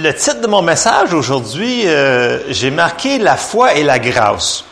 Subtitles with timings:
[0.00, 4.64] le titre de mon message aujourd'hui, euh, j'ai marqué la foi et la grâce.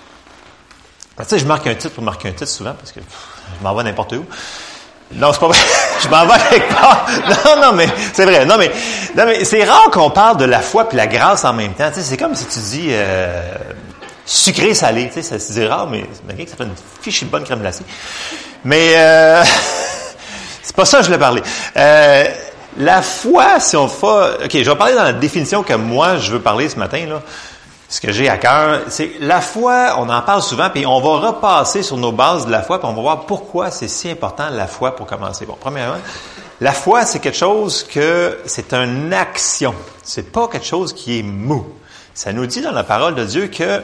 [1.19, 3.75] Tu sais, je marque un titre pour marquer un titre souvent parce que je m'en
[3.75, 4.25] vais n'importe où.
[5.15, 5.59] Non, c'est pas vrai.
[6.03, 7.07] je m'en vais quelque part.
[7.45, 8.47] Non, non, mais c'est vrai.
[8.47, 8.71] Non, mais,
[9.17, 11.89] non, mais c'est rare qu'on parle de la foi et la grâce en même temps.
[11.89, 13.43] Tu sais, c'est comme si tu dis euh,
[14.25, 15.11] sucré salé.
[15.13, 16.05] Tu sais, c'est rare, mais
[16.47, 17.85] ça fait une fichue bonne crème glacée.
[18.65, 19.45] Mais euh,
[20.63, 21.43] c'est pas ça que je voulais parler.
[22.77, 24.45] La foi, si on fait...
[24.45, 27.23] OK, je vais parler dans la définition que moi, je veux parler ce matin, là.
[27.91, 31.29] Ce que j'ai à cœur, c'est la foi, on en parle souvent, puis on va
[31.29, 34.51] repasser sur nos bases de la foi, puis on va voir pourquoi c'est si important
[34.51, 35.47] la foi pour commencer.
[35.47, 35.97] Bon, premièrement,
[36.61, 39.75] la foi, c'est quelque chose que c'est une action.
[40.03, 41.67] C'est pas quelque chose qui est mou.
[42.13, 43.83] Ça nous dit dans la parole de Dieu que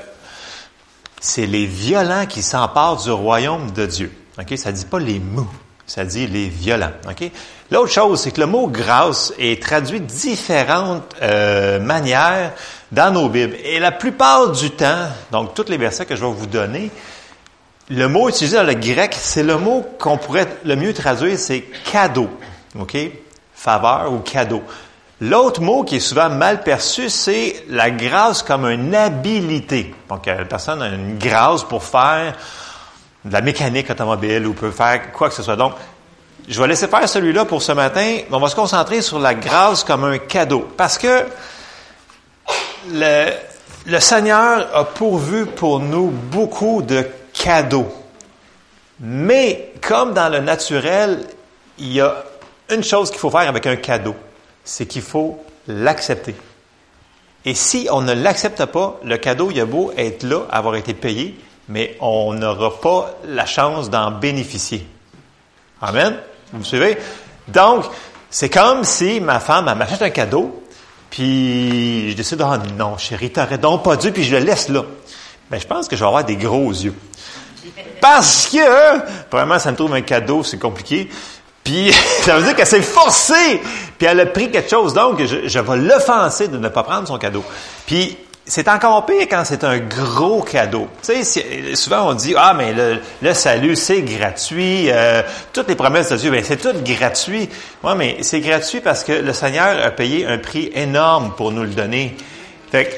[1.20, 4.12] c'est les violents qui s'emparent du royaume de Dieu.
[4.38, 4.58] OK?
[4.58, 5.48] Ça dit pas les mous.
[5.86, 6.92] Ça dit les violents.
[7.08, 7.30] OK?
[7.70, 12.52] L'autre chose, c'est que le mot grâce est traduit de différentes euh, manières
[12.90, 13.56] dans nos Bibles.
[13.64, 16.90] Et la plupart du temps, donc tous les versets que je vais vous donner,
[17.90, 21.64] le mot utilisé dans le grec, c'est le mot qu'on pourrait le mieux traduire, c'est
[21.90, 22.30] cadeau.
[22.78, 22.96] OK?
[23.54, 24.62] Faveur ou cadeau.
[25.20, 29.94] L'autre mot qui est souvent mal perçu, c'est la grâce comme une habilité.
[30.08, 32.34] Donc, la personne a une grâce pour faire
[33.24, 35.56] de la mécanique automobile ou peut faire quoi que ce soit.
[35.56, 35.74] Donc,
[36.46, 38.18] je vais laisser faire celui-là pour ce matin.
[38.30, 40.68] On va se concentrer sur la grâce comme un cadeau.
[40.76, 41.24] Parce que
[42.92, 43.30] le,
[43.86, 47.92] le Seigneur a pourvu pour nous beaucoup de cadeaux.
[49.00, 51.26] Mais comme dans le naturel,
[51.78, 52.24] il y a
[52.70, 54.14] une chose qu'il faut faire avec un cadeau,
[54.64, 56.34] c'est qu'il faut l'accepter.
[57.44, 60.94] Et si on ne l'accepte pas, le cadeau, il a beau être là, avoir été
[60.94, 64.86] payé, mais on n'aura pas la chance d'en bénéficier.
[65.80, 66.16] Amen?
[66.52, 66.98] Vous suivez?
[67.48, 67.84] Donc,
[68.30, 70.62] c'est comme si ma femme m'achète un cadeau,
[71.10, 74.82] puis je décide, ah non, chérie, t'aurais donc pas dû, puis je le laisse là.
[75.50, 76.94] Ben, je pense que je vais avoir des gros yeux.
[78.00, 81.08] Parce que, vraiment, ça me trouve un cadeau, c'est compliqué.
[81.62, 81.92] Puis,
[82.22, 83.62] ça veut dire qu'elle s'est forcée,
[83.98, 84.94] puis elle a pris quelque chose.
[84.94, 87.44] Donc, je, je vais l'offenser de ne pas prendre son cadeau.
[87.86, 88.16] Puis,
[88.46, 90.88] c'est encore pire quand c'est un gros cadeau.
[91.02, 92.74] Tu sais, souvent on dit ah mais
[93.22, 95.22] le, salut c'est gratuit, euh,
[95.52, 97.48] toutes les promesses de Dieu, ben c'est tout gratuit.
[97.82, 101.62] Oui, mais c'est gratuit parce que le Seigneur a payé un prix énorme pour nous
[101.62, 102.16] le donner.
[102.70, 102.94] Fait que,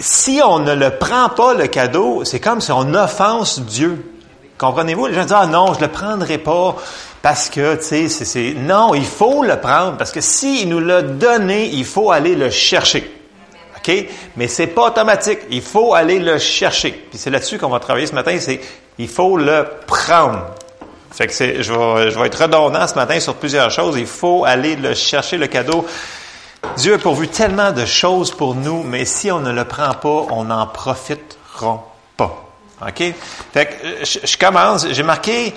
[0.00, 4.12] si on ne le prend pas le cadeau, c'est comme si on offense Dieu.
[4.58, 5.06] Comprenez-vous?
[5.06, 6.76] Les gens disent ah non, je le prendrai pas
[7.22, 11.02] parce que tu sais c'est non, il faut le prendre parce que s'il nous l'a
[11.02, 13.19] donné, il faut aller le chercher.
[13.80, 14.06] OK?
[14.36, 15.40] Mais c'est pas automatique.
[15.50, 16.90] Il faut aller le chercher.
[16.92, 18.60] Puis c'est là-dessus qu'on va travailler ce matin, c'est
[18.98, 20.46] il faut le prendre.
[21.10, 23.96] Fait que c'est, je vais, je vais être redondant ce matin sur plusieurs choses.
[23.98, 25.86] Il faut aller le chercher, le cadeau.
[26.76, 30.26] Dieu a pourvu tellement de choses pour nous, mais si on ne le prend pas,
[30.30, 31.86] on n'en profitera
[32.16, 32.44] pas.
[32.86, 33.02] OK?
[33.52, 34.86] Fait que je commence.
[34.90, 35.54] J'ai marqué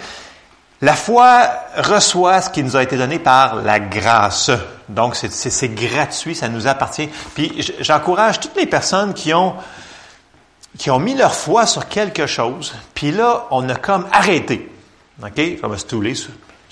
[0.83, 4.51] la foi reçoit ce qui nous a été donné par la grâce.
[4.89, 7.07] Donc, c'est gratuit, ça nous appartient.
[7.33, 9.55] Puis, j'encourage toutes les personnes qui ont,
[10.77, 14.69] qui ont mis leur foi sur quelque chose, puis là, on a comme arrêté.
[15.23, 15.31] OK?
[15.37, 16.15] Je me stouler.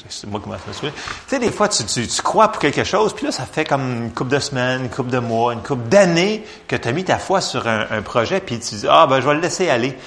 [0.10, 0.92] C'est moi qui m'en Tu
[1.28, 4.12] sais, des fois, tu, tu, crois pour quelque chose, puis là, ça fait comme une
[4.12, 7.18] couple de semaines, une couple de mois, une couple d'années que tu as mis ta
[7.18, 9.98] foi sur un, un projet, puis tu dis, ah, ben, je vais le laisser aller.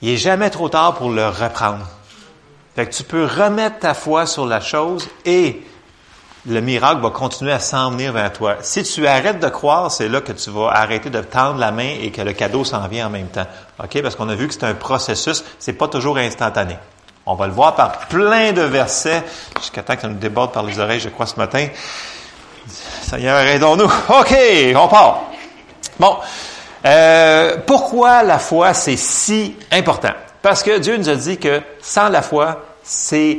[0.00, 1.86] Il est jamais trop tard pour le reprendre.
[2.74, 5.62] Fait que tu peux remettre ta foi sur la chose et
[6.46, 8.56] le miracle va continuer à s'en venir vers toi.
[8.62, 11.96] Si tu arrêtes de croire, c'est là que tu vas arrêter de tendre la main
[12.00, 13.46] et que le cadeau s'en vient en même temps.
[13.82, 14.02] OK?
[14.02, 16.76] Parce qu'on a vu que c'est un processus, c'est pas toujours instantané.
[17.26, 19.22] On va le voir par plein de versets,
[19.60, 21.68] jusqu'à temps que ça nous déborde par les oreilles, je crois, ce matin.
[22.66, 23.84] Seigneur, aidons-nous.
[23.84, 24.36] OK,
[24.74, 25.22] on part.
[26.00, 26.16] Bon.
[26.84, 30.14] Euh, pourquoi la foi, c'est si important?
[30.42, 33.38] Parce que Dieu nous a dit que sans la foi, c'est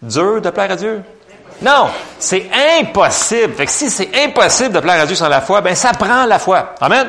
[0.00, 1.02] dur de plaire à Dieu.
[1.60, 1.88] Non,
[2.18, 2.50] c'est
[2.80, 3.54] impossible.
[3.54, 6.24] Fait que si c'est impossible de plaire à Dieu sans la foi, ben ça prend
[6.24, 6.74] la foi.
[6.80, 7.06] Amen?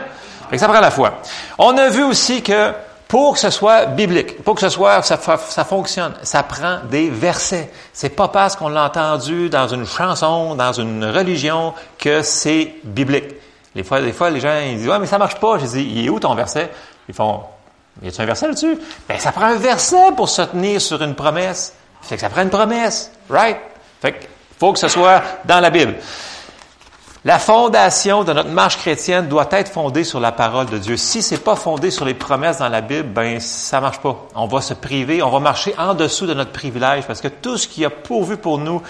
[0.50, 1.14] Fait que ça prend la foi.
[1.58, 2.72] On a vu aussi que
[3.08, 7.10] pour que ce soit biblique, pour que ce soit ça, ça fonctionne, ça prend des
[7.10, 7.72] versets.
[7.94, 13.36] C'est pas parce qu'on l'a entendu dans une chanson, dans une religion que c'est biblique.
[13.76, 15.58] Des fois, des fois, les gens ils disent ouais mais ça marche pas.
[15.58, 16.70] Je dis il est où ton verset?
[17.08, 17.42] Ils font
[18.02, 18.78] y a-t-il un verset là-dessus?
[19.08, 21.74] Ben, ça prend un verset pour se tenir sur une promesse.
[22.02, 23.12] Fait que ça prend une promesse.
[23.30, 23.58] Right?
[24.02, 24.26] Fait que
[24.60, 25.96] faut que ce soit dans la Bible.
[27.26, 30.98] La fondation de notre marche chrétienne doit être fondée sur la parole de Dieu.
[30.98, 34.28] Si c'est pas fondé sur les promesses dans la Bible, ben ça marche pas.
[34.36, 37.58] On va se priver, on va marcher en dessous de notre privilège parce que tout
[37.58, 38.82] ce qui a pourvu pour nous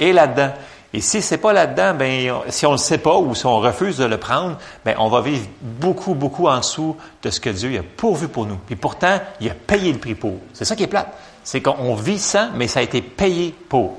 [0.00, 0.52] est là-dedans.
[0.94, 3.96] Et si c'est pas là-dedans, ben, si on le sait pas ou si on refuse
[3.96, 7.78] de le prendre, ben, on va vivre beaucoup, beaucoup en dessous de ce que Dieu
[7.78, 8.58] a pourvu pour nous.
[8.68, 10.34] Et pourtant, il a payé le prix pour.
[10.52, 11.12] C'est ça qui est plate.
[11.44, 13.96] C'est qu'on vit sans, mais ça a été payé pour.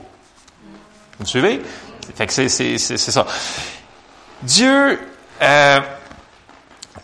[1.18, 1.62] Vous me suivez?
[2.16, 3.26] Fait que c'est, ça.
[4.44, 5.00] Dieu,
[5.42, 5.80] euh,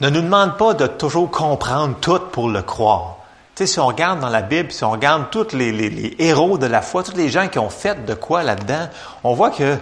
[0.02, 3.19] ne nous demande pas de toujours comprendre tout pour le croire.
[3.66, 7.04] Si on regarde dans la Bible, si on regarde tous les, héros de la foi,
[7.04, 8.88] tous les gens qui ont fait de quoi là-dedans,
[9.24, 9.78] on voit que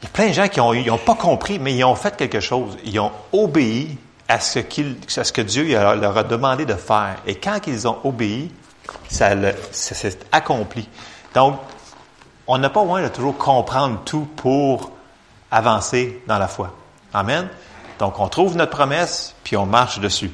[0.00, 2.40] il y a plein de gens qui n'ont pas compris, mais ils ont fait quelque
[2.40, 2.76] chose.
[2.84, 3.96] Ils ont obéi
[4.28, 7.16] à ce, qu'il, ce que Dieu leur a demandé de faire.
[7.26, 8.50] Et quand ils ont obéi,
[9.08, 9.30] ça,
[9.70, 10.88] ça s'est accompli.
[11.34, 11.58] Donc,
[12.46, 14.90] on n'a pas besoin de toujours comprendre tout pour
[15.50, 16.74] avancer dans la foi.
[17.14, 17.48] Amen.
[17.98, 20.32] Donc, on trouve notre promesse, puis on marche dessus.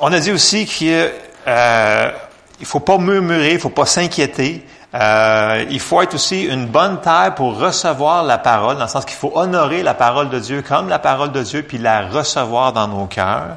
[0.00, 1.10] On a dit aussi qu'il
[1.46, 2.10] euh,
[2.60, 4.64] il faut pas murmurer, il faut pas s'inquiéter.
[4.94, 9.04] Euh, il faut être aussi une bonne terre pour recevoir la parole, dans le sens
[9.04, 12.72] qu'il faut honorer la parole de Dieu comme la parole de Dieu, puis la recevoir
[12.72, 13.56] dans nos cœurs.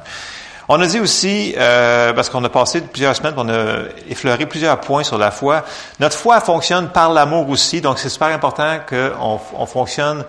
[0.68, 4.80] On a dit aussi, euh, parce qu'on a passé plusieurs semaines, on a effleuré plusieurs
[4.80, 5.64] points sur la foi,
[6.00, 10.24] notre foi fonctionne par l'amour aussi, donc c'est super important qu'on on fonctionne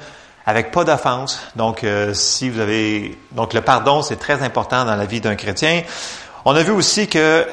[0.47, 1.41] avec pas d'offense.
[1.57, 5.35] Donc, euh, si vous avez, donc le pardon, c'est très important dans la vie d'un
[5.35, 5.83] chrétien.
[6.45, 7.45] On a vu aussi que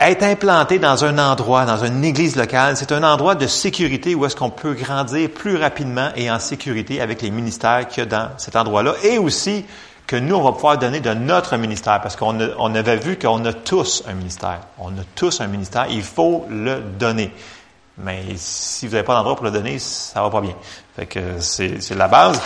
[0.00, 4.24] être implanté dans un endroit, dans une église locale, c'est un endroit de sécurité où
[4.24, 8.08] est-ce qu'on peut grandir plus rapidement et en sécurité avec les ministères qu'il y a
[8.08, 8.94] dans cet endroit-là.
[9.04, 9.66] Et aussi
[10.06, 13.44] que nous, on va pouvoir donner de notre ministère, parce qu'on on avait vu qu'on
[13.44, 14.60] a tous un ministère.
[14.78, 17.30] On a tous un ministère, il faut le donner.
[18.02, 20.54] Mais si vous n'avez pas d'endroit pour le donner, ça va pas bien.
[20.96, 22.40] Fait que c'est la base.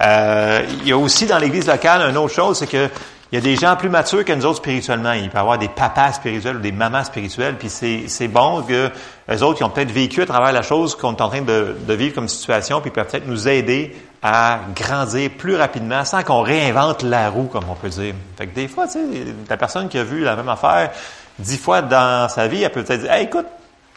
[0.00, 2.88] Euh, il y a aussi dans l'Église locale une autre chose, c'est que
[3.32, 5.12] il y a des gens plus matures que nous autres spirituellement.
[5.12, 8.90] Il peut y avoir des papas spirituels ou des mamans spirituelles, puis c'est bon que
[9.28, 11.76] les autres qui ont peut-être vécu à travers la chose qu'on est en train de,
[11.86, 16.42] de vivre comme situation, puis peuvent peut-être nous aider à grandir plus rapidement sans qu'on
[16.42, 18.14] réinvente la roue, comme on peut dire.
[18.36, 19.00] Fait que des fois, tu sais,
[19.48, 20.90] la personne qui a vu la même affaire
[21.38, 23.46] dix fois dans sa vie, elle peut peut-être dire, hey, écoute,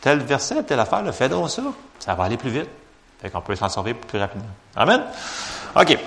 [0.03, 1.61] tel verset, telle affaire, le fais donc ça.
[1.97, 2.67] Ça va aller plus vite.
[3.21, 4.49] Fait qu'on peut s'en sortir plus rapidement.
[4.75, 5.01] Amen?
[5.75, 5.97] OK.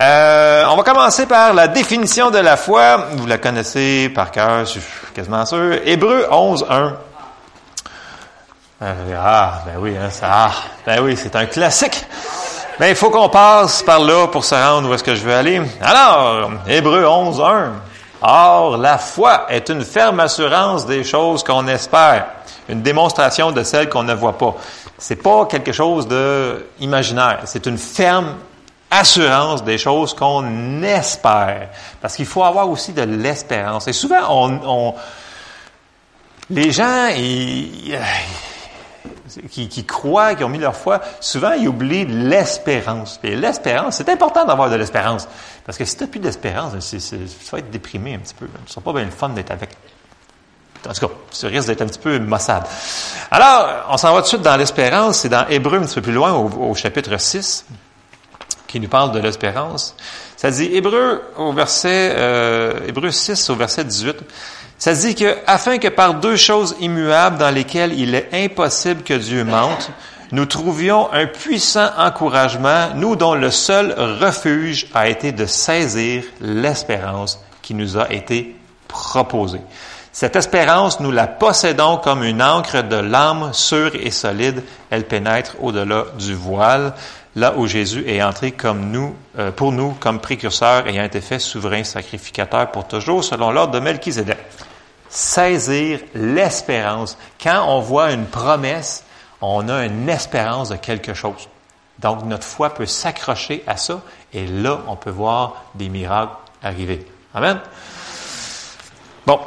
[0.00, 3.08] Euh, on va commencer par la définition de la foi.
[3.12, 5.74] Vous la connaissez par cœur, je suis quasiment sûr.
[5.84, 6.96] Hébreu 11, 1.
[8.82, 10.52] Euh, ah, ben oui, hein, ça, ah,
[10.86, 12.04] ben oui, c'est un classique.
[12.78, 15.34] Mais il faut qu'on passe par là pour se rendre où est-ce que je veux
[15.34, 15.60] aller.
[15.80, 17.72] Alors, Hébreu 11, 1.
[18.22, 22.26] Or, la foi est une ferme assurance des choses qu'on espère
[22.68, 24.56] une démonstration de celle qu'on ne voit pas.
[24.98, 27.40] C'est pas quelque chose de imaginaire.
[27.44, 28.36] C'est une ferme
[28.90, 31.70] assurance des choses qu'on espère.
[32.00, 33.88] Parce qu'il faut avoir aussi de l'espérance.
[33.88, 35.00] Et souvent,
[36.50, 37.08] les gens
[39.50, 43.18] qui, croient, qui ont mis leur foi, souvent ils oublient l'espérance.
[43.24, 45.26] Et l'espérance, c'est important d'avoir de l'espérance.
[45.64, 46.96] Parce que si tu n'as plus d'espérance, tu
[47.50, 48.46] vas être déprimé un petit peu.
[48.66, 49.70] Ce sera pas bien le fun d'être avec
[50.88, 52.64] en tout cas, ça risque d'être un petit peu maussade.
[53.30, 55.18] Alors, on s'en va tout de suite dans l'espérance.
[55.18, 57.64] C'est dans Hébreu, un petit peu plus loin, au, chapitre 6,
[58.66, 59.94] qui nous parle de l'espérance.
[60.36, 64.16] Ça dit, Hébreu, au verset, euh, Hébreu 6, au verset 18,
[64.78, 69.14] ça dit que, afin que par deux choses immuables dans lesquelles il est impossible que
[69.14, 69.90] Dieu mente,
[70.32, 77.38] nous trouvions un puissant encouragement, nous dont le seul refuge a été de saisir l'espérance
[77.60, 78.56] qui nous a été
[78.88, 79.60] proposée.
[80.12, 84.62] Cette espérance, nous la possédons comme une encre de l'âme sûre et solide.
[84.90, 86.92] Elle pénètre au-delà du voile,
[87.34, 91.38] là où Jésus est entré comme nous, euh, pour nous comme précurseur, ayant été fait
[91.38, 94.36] souverain sacrificateur pour toujours, selon l'ordre de Melchizedek.
[95.08, 97.16] Saisir l'espérance.
[97.42, 99.04] Quand on voit une promesse,
[99.40, 101.48] on a une espérance de quelque chose.
[102.00, 104.02] Donc, notre foi peut s'accrocher à ça,
[104.34, 107.06] et là, on peut voir des miracles arriver.
[107.34, 107.60] Amen.
[109.26, 109.40] Bon,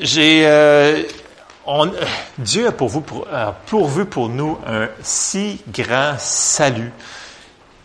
[0.00, 1.02] euh,
[1.66, 1.90] on,
[2.38, 3.26] Dieu a pour vous, pour,
[3.66, 6.92] pourvu pour nous un si grand salut.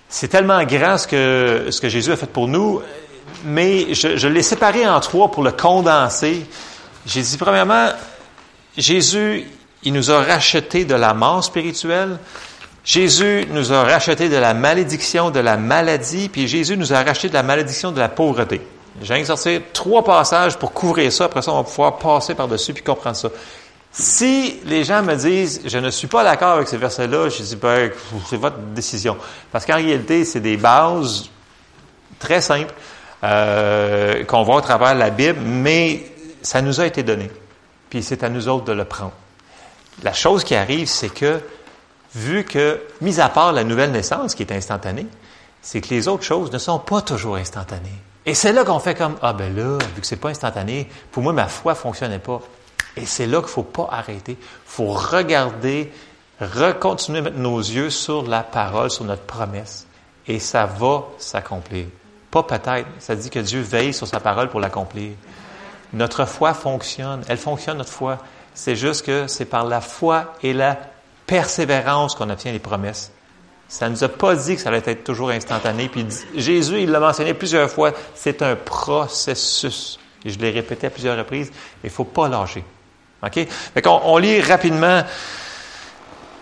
[0.09, 2.81] C'est tellement grand ce que, ce que Jésus a fait pour nous,
[3.43, 6.45] mais je, je l'ai séparé en trois pour le condenser.
[7.05, 7.89] J'ai dit, premièrement,
[8.77, 9.45] Jésus,
[9.83, 12.17] il nous a racheté de la mort spirituelle.
[12.83, 17.27] Jésus nous a racheté de la malédiction, de la maladie, puis Jésus nous a racheté
[17.27, 18.61] de la malédiction de la pauvreté.
[19.01, 21.25] J'ai sortir trois passages pour couvrir ça.
[21.25, 23.29] Après ça, on va pouvoir passer par-dessus puis comprendre ça.
[23.91, 27.55] Si les gens me disent, je ne suis pas d'accord avec ces versets-là, je dis,
[27.55, 27.91] ben,
[28.29, 29.17] c'est votre décision.
[29.51, 31.29] Parce qu'en réalité, c'est des bases
[32.19, 32.73] très simples
[33.23, 36.05] euh, qu'on voit au travers la Bible, mais
[36.41, 37.31] ça nous a été donné.
[37.89, 39.13] Puis c'est à nous autres de le prendre.
[40.03, 41.39] La chose qui arrive, c'est que
[42.13, 45.07] vu que, mis à part la nouvelle naissance qui est instantanée,
[45.61, 47.89] c'est que les autres choses ne sont pas toujours instantanées.
[48.27, 51.23] Et c'est là qu'on fait comme, ah ben là, vu que c'est pas instantané, pour
[51.23, 52.41] moi, ma foi fonctionnait pas.
[52.97, 54.33] Et c'est là qu'il faut pas arrêter.
[54.33, 55.93] Il faut regarder,
[56.41, 59.87] recontinuer mettre nos yeux sur la parole, sur notre promesse.
[60.27, 61.85] Et ça va s'accomplir.
[62.29, 62.89] Pas peut-être.
[62.99, 65.13] Ça dit que Dieu veille sur sa parole pour l'accomplir.
[65.93, 67.23] Notre foi fonctionne.
[67.29, 68.17] Elle fonctionne, notre foi.
[68.53, 70.77] C'est juste que c'est par la foi et la
[71.25, 73.13] persévérance qu'on obtient les promesses.
[73.69, 75.89] Ça ne nous a pas dit que ça allait être toujours instantané.
[75.89, 76.05] Puis
[76.35, 79.99] Jésus, il l'a mentionné plusieurs fois, c'est un processus.
[80.23, 81.51] Et je l'ai répété à plusieurs reprises,
[81.83, 82.63] il ne faut pas lâcher.
[83.23, 83.47] OK?
[83.73, 85.03] Fait on lit rapidement.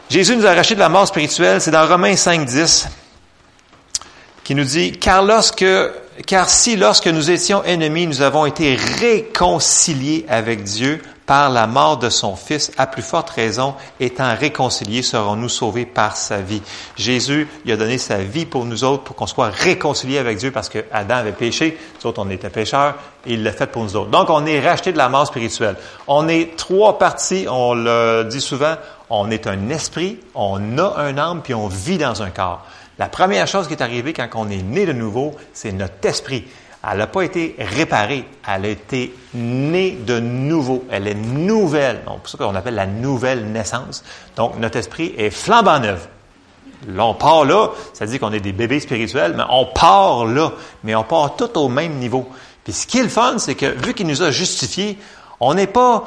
[0.10, 1.62] Jésus nous a arraché de la mort spirituelle.
[1.62, 2.88] C'est dans Romains 5, 10
[4.44, 5.66] qui nous dit, car lorsque,
[6.28, 11.98] car si lorsque nous étions ennemis, nous avons été réconciliés avec Dieu par la mort
[11.98, 16.62] de son Fils, à plus forte raison, étant réconciliés, serons-nous sauvés par sa vie.
[16.96, 20.52] Jésus, il a donné sa vie pour nous autres, pour qu'on soit réconciliés avec Dieu,
[20.52, 23.84] parce que Adam avait péché, nous autres, on était pécheurs, et il l'a fait pour
[23.84, 24.12] nous autres.
[24.12, 25.76] Donc, on est racheté de la mort spirituelle.
[26.08, 28.76] On est trois parties, on le dit souvent,
[29.10, 32.66] on est un esprit, on a un âme, puis on vit dans un corps.
[32.98, 36.46] La première chose qui est arrivée quand on est né de nouveau, c'est notre esprit.
[36.90, 40.86] Elle n'a pas été réparée, elle a été née de nouveau.
[40.92, 42.04] Elle est nouvelle.
[42.06, 44.04] Donc, c'est pour ça qu'on appelle la nouvelle naissance.
[44.36, 46.08] Donc, notre esprit est flambant neuf.
[46.88, 50.52] Là, on part là, ça dit qu'on est des bébés spirituels, mais on part là,
[50.84, 52.30] mais on part tout au même niveau.
[52.64, 55.00] Puis ce qui est le fun, c'est que vu qu'il nous a justifiés,
[55.40, 56.06] on n'est pas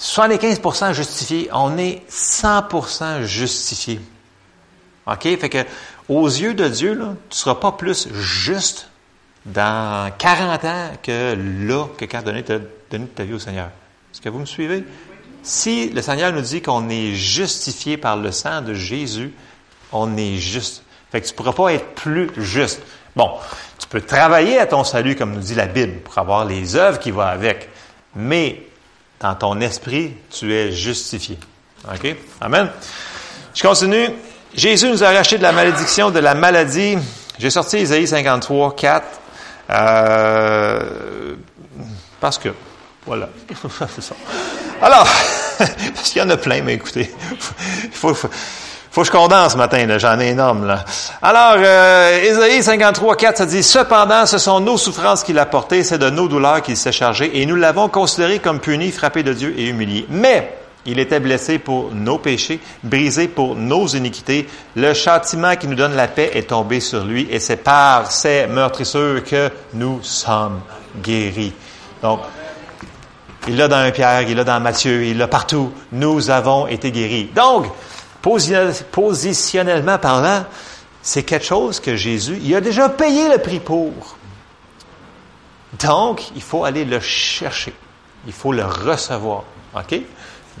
[0.00, 4.00] 75% justifiés, on est 100% justifiés.
[5.06, 5.22] OK?
[5.22, 5.58] Fait que,
[6.08, 8.88] aux yeux de Dieu, tu ne seras pas plus juste
[9.46, 11.36] dans 40 ans que
[11.66, 12.44] là, que quand donné,
[12.90, 13.68] donné ta vie au Seigneur.
[14.12, 14.84] Est-ce que vous me suivez?
[15.42, 19.32] Si le Seigneur nous dit qu'on est justifié par le sang de Jésus,
[19.92, 20.82] on est juste.
[21.12, 22.82] Fait que tu ne pourras pas être plus juste.
[23.14, 23.30] Bon,
[23.78, 26.98] tu peux travailler à ton salut, comme nous dit la Bible, pour avoir les œuvres
[26.98, 27.68] qui vont avec.
[28.16, 28.62] Mais
[29.20, 31.38] dans ton esprit, tu es justifié.
[31.88, 32.16] OK?
[32.40, 32.68] Amen.
[33.54, 34.08] Je continue.
[34.54, 36.98] Jésus nous a arraché de la malédiction, de la maladie.
[37.38, 39.06] J'ai sorti Isaïe 53, 4.
[39.70, 41.34] Euh,
[42.20, 42.50] parce que,
[43.06, 43.28] voilà.
[44.82, 45.06] Alors,
[45.58, 47.12] parce qu'il y en a plein, mais écoutez,
[47.84, 48.28] il faut, faut,
[48.90, 50.66] faut, que je condense ce matin, j'en ai énorme.
[50.66, 50.84] Là.
[51.22, 55.82] Alors, euh, Isaïe 53, 4, ça dit, Cependant, ce sont nos souffrances qu'il a portées,
[55.82, 59.32] c'est de nos douleurs qu'il s'est chargé, et nous l'avons considéré comme puni, frappé de
[59.32, 60.06] Dieu et humilié.
[60.08, 64.46] Mais, il était blessé pour nos péchés, brisé pour nos iniquités.
[64.76, 68.46] Le châtiment qui nous donne la paix est tombé sur lui et c'est par ces
[68.46, 70.60] meurtrisseurs que nous sommes
[71.02, 71.52] guéris.
[72.02, 72.20] Donc,
[73.48, 75.72] il l'a dans un Pierre, il l'a dans Matthieu, il l'a partout.
[75.92, 77.30] Nous avons été guéris.
[77.34, 77.66] Donc,
[78.22, 80.44] positionnellement parlant,
[81.02, 84.16] c'est quelque chose que Jésus, il a déjà payé le prix pour.
[85.80, 87.72] Donc, il faut aller le chercher.
[88.26, 89.44] Il faut le recevoir.
[89.76, 90.00] OK?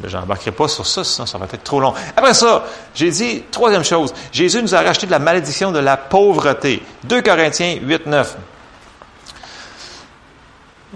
[0.04, 1.94] Je n'embarquerai pas sur ça, sinon ça va être trop long.
[2.16, 5.96] Après ça, j'ai dit, troisième chose, Jésus nous a racheté de la malédiction de la
[5.96, 6.82] pauvreté.
[7.04, 8.36] 2 Corinthiens 8, 9.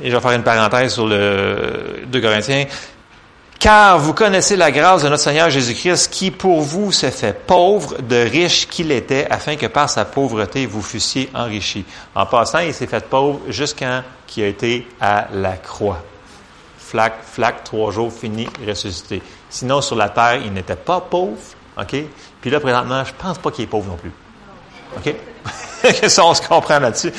[0.02, 2.66] Et je vais faire une parenthèse sur le 2 Corinthiens.
[3.58, 8.00] Car vous connaissez la grâce de notre Seigneur Jésus-Christ qui pour vous s'est fait pauvre
[8.00, 11.84] de riche qu'il était afin que par sa pauvreté vous fussiez enrichis.
[12.14, 16.02] En passant, il s'est fait pauvre jusqu'à qu'il a été à la croix
[16.90, 19.22] flac, flac, trois jours, fini, ressuscité.
[19.48, 21.38] Sinon, sur la terre, il n'était pas pauvre,
[21.78, 21.96] OK?
[22.40, 24.12] Puis là, présentement, je pense pas qu'il est pauvre non plus.
[24.96, 25.14] OK?
[26.08, 27.12] ça, on se comprend là-dessus.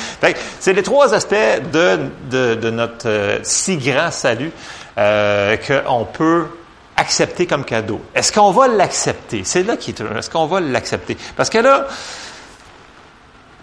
[0.60, 1.34] C'est les trois aspects
[1.72, 2.00] de,
[2.30, 4.52] de, notre euh, si grand salut
[4.98, 6.48] euh, qu'on peut
[6.96, 8.02] accepter comme cadeau.
[8.14, 9.42] Est-ce qu'on va l'accepter?
[9.44, 11.16] C'est là qui est Est-ce qu'on va l'accepter?
[11.34, 11.86] Parce que là,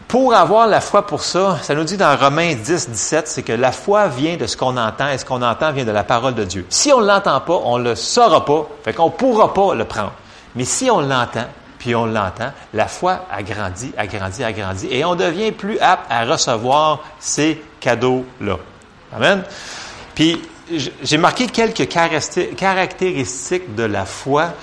[0.10, 3.54] pour avoir la foi pour ça, ça nous dit dans Romains 10, 17, c'est que
[3.54, 6.34] la foi vient de ce qu'on entend et ce qu'on entend vient de la parole
[6.34, 6.66] de Dieu.
[6.70, 9.76] Si on ne l'entend pas, on ne le saura pas, fait qu'on ne pourra pas
[9.76, 10.14] le prendre.
[10.56, 11.46] Mais si on l'entend,
[11.78, 15.78] puis on l'entend, la foi a grandi, a grandi, a grandi, et on devient plus
[15.78, 18.58] apte à recevoir ces cadeaux-là.
[19.16, 19.44] Amen.
[20.16, 20.42] Puis,
[21.04, 24.54] j'ai marqué quelques caractéristiques de la foi.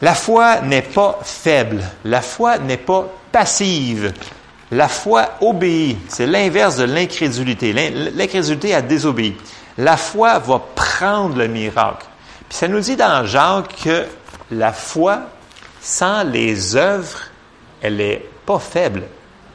[0.00, 1.82] La foi n'est pas faible.
[2.04, 4.12] La foi n'est pas passive.
[4.70, 5.98] La foi obéit.
[6.08, 7.72] C'est l'inverse de l'incrédulité.
[7.72, 9.36] L'incrédulité a désobéi.
[9.76, 12.06] La foi va prendre le miracle.
[12.48, 14.06] Puis ça nous dit dans Jacques que
[14.50, 15.22] la foi,
[15.80, 17.20] sans les œuvres,
[17.82, 19.02] elle n'est pas faible.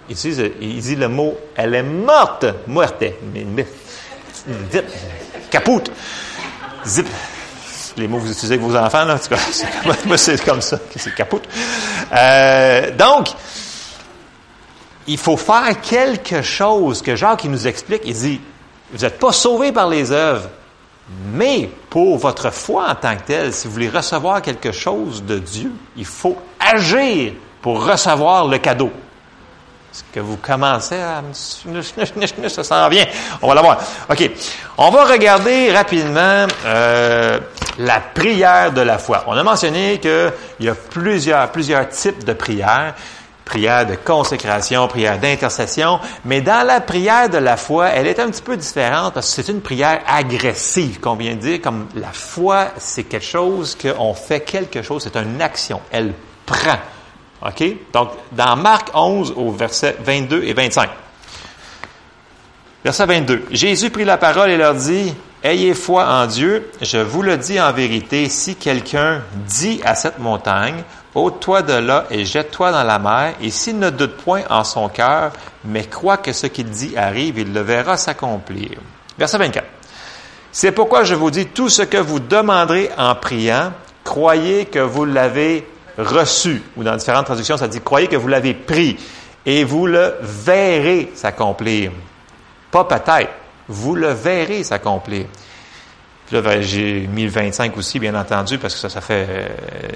[0.09, 3.03] Il dit, le mot, elle est morte, muerte.
[5.49, 5.91] Capoute.
[6.85, 7.07] Zip.
[7.97, 9.17] Les mots que vous utilisez avec vos enfants, là,
[10.17, 11.47] c'est comme ça, c'est capote.
[12.13, 13.29] Euh, donc,
[15.07, 18.01] il faut faire quelque chose que Jacques il nous explique.
[18.05, 18.41] Il dit,
[18.91, 20.49] vous n'êtes pas sauvés par les œuvres,
[21.33, 25.37] mais pour votre foi en tant que telle, si vous voulez recevoir quelque chose de
[25.37, 28.91] Dieu, il faut agir pour recevoir le cadeau.
[29.95, 31.23] Est-ce que vous commencez à...
[31.31, 33.05] Ça s'en vient.
[33.41, 33.77] On va l'avoir.
[34.09, 34.29] OK.
[34.77, 37.39] On va regarder rapidement euh,
[37.77, 39.23] la prière de la foi.
[39.27, 42.93] On a mentionné qu'il y a plusieurs, plusieurs types de prières
[43.45, 48.31] prière de consécration, prière d'intercession, mais dans la prière de la foi, elle est un
[48.31, 53.03] petit peu différente c'est une prière agressive, qu'on vient de dire, comme la foi, c'est
[53.03, 56.13] quelque chose qu'on fait quelque chose, c'est une action, elle
[56.47, 56.79] prend.
[57.41, 57.63] OK?
[57.93, 60.89] Donc, dans Marc 11, au verset 22 et 25.
[62.83, 63.45] Verset 22.
[63.51, 65.13] Jésus prit la parole et leur dit,
[65.43, 70.17] Ayez foi en Dieu, je vous le dis en vérité, si quelqu'un dit à cette
[70.17, 74.63] montagne, ôte-toi de là et jette-toi dans la mer, et s'il ne doute point en
[74.63, 78.71] son cœur, mais croit que ce qu'il dit arrive, il le verra s'accomplir.
[79.19, 79.67] Verset 24.
[80.51, 83.71] C'est pourquoi je vous dis, tout ce que vous demanderez en priant,
[84.03, 86.61] croyez que vous l'avez reçu.
[86.77, 88.97] Ou dans différentes traductions, ça dit, croyez que vous l'avez pris,
[89.45, 91.91] et vous le verrez s'accomplir.
[92.71, 93.31] Pas peut-être
[93.67, 95.25] vous le verrez s'accomplir.
[96.27, 99.27] Puis là, ben, j'ai mis le 25 aussi, bien entendu, parce que ça, ça fait
[99.29, 99.47] euh,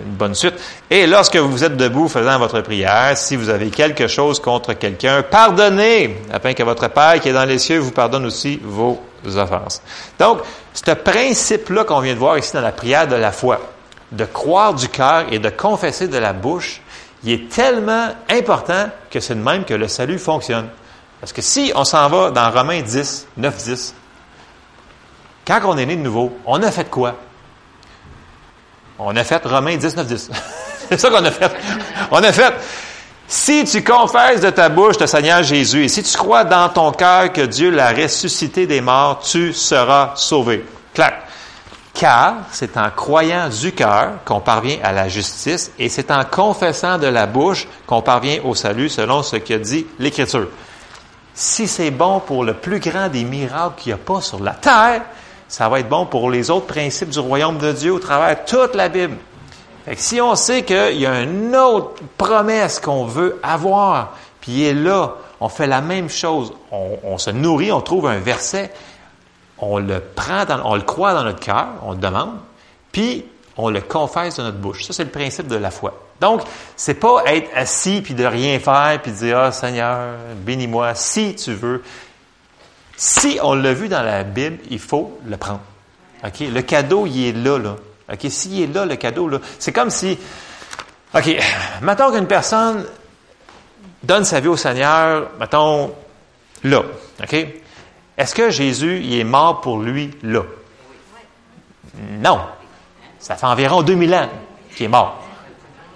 [0.05, 0.53] une bonne suite.
[0.89, 5.23] Et lorsque vous êtes debout faisant votre prière, si vous avez quelque chose contre quelqu'un,
[5.23, 8.99] pardonnez, afin que votre Père qui est dans les cieux vous pardonne aussi vos
[9.37, 9.81] offenses.
[10.19, 10.41] Donc,
[10.71, 13.59] ce principe-là qu'on vient de voir ici dans la prière de la foi,
[14.11, 16.81] de croire du cœur et de confesser de la bouche,
[17.23, 20.69] il est tellement important que c'est de même que le salut fonctionne.
[21.19, 23.95] Parce que si on s'en va dans Romains 10, 9, 10,
[25.45, 27.15] quand on est né de nouveau, on a fait quoi?
[28.97, 30.31] On a fait Romains 10, 9, 10.
[30.89, 31.51] C'est ça qu'on a fait.
[32.11, 32.53] On a fait.
[33.27, 36.91] Si tu confesses de ta bouche le Seigneur Jésus et si tu crois dans ton
[36.91, 40.65] cœur que Dieu l'a ressuscité des morts, tu seras sauvé.
[40.95, 41.28] Clac.
[41.99, 46.97] Car c'est en croyant du cœur qu'on parvient à la justice et c'est en confessant
[46.97, 50.47] de la bouche qu'on parvient au salut selon ce que dit l'Écriture
[51.39, 54.51] si c'est bon pour le plus grand des miracles qu'il n'y a pas sur la
[54.51, 55.03] terre,
[55.47, 58.75] ça va être bon pour les autres principes du royaume de Dieu au travers toute
[58.75, 59.15] la Bible.
[59.95, 64.73] Si on sait qu'il y a une autre promesse qu'on veut avoir, puis il est
[64.73, 68.71] là, on fait la même chose, on, se nourrit, on trouve un verset,
[69.61, 72.37] on le prend, on le croit dans notre cœur, on le demande,
[72.91, 73.25] puis
[73.57, 74.85] on le confesse de notre bouche.
[74.85, 75.93] Ça, c'est le principe de la foi.
[76.21, 76.41] Donc,
[76.75, 81.35] c'est pas être assis puis de rien faire puis de dire ah Seigneur, bénis-moi si
[81.35, 81.83] tu veux.
[82.97, 85.61] Si on l'a vu dans la Bible, il faut le prendre.
[86.25, 87.75] OK, le cadeau il est là là.
[88.11, 90.17] OK, s'il est là le cadeau là, c'est comme si
[91.15, 91.37] OK,
[91.81, 92.85] mettons qu'une personne
[94.03, 95.91] donne sa vie au Seigneur, mettons
[96.63, 96.83] là,
[97.23, 97.47] OK?
[98.19, 100.41] Est-ce que Jésus il est mort pour lui là?
[102.19, 102.39] Non.
[103.17, 104.29] Ça fait environ 2000 ans
[104.75, 105.23] qu'il est mort.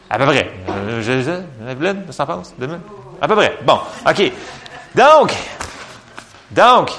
[0.09, 0.49] À peu près.
[0.69, 2.53] Euh, je, je, ça pense?
[2.57, 2.79] Demain?
[3.21, 3.57] À peu près.
[3.65, 4.31] Bon, OK.
[4.95, 5.33] Donc,
[6.51, 6.91] donc,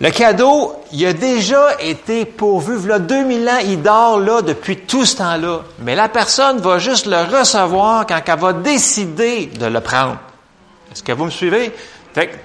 [0.00, 2.90] le cadeau, il a déjà été pourvu.
[2.90, 5.60] A 2000 ans, il dort là depuis tout ce temps-là.
[5.78, 10.16] Mais la personne va juste le recevoir quand elle va décider de le prendre.
[10.90, 11.72] Est-ce que vous me suivez?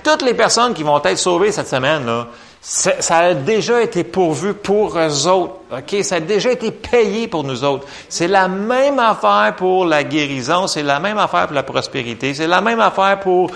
[0.04, 2.26] Toutes les personnes qui vont être sauvées cette semaine,
[2.62, 5.56] ça a déjà été pourvu pour eux autres.
[5.72, 6.04] OK?
[6.04, 7.88] Ça a déjà été payé pour nous autres.
[8.10, 12.48] C'est la même affaire pour la guérison, c'est la même affaire pour la prospérité, c'est
[12.48, 13.52] la même affaire pour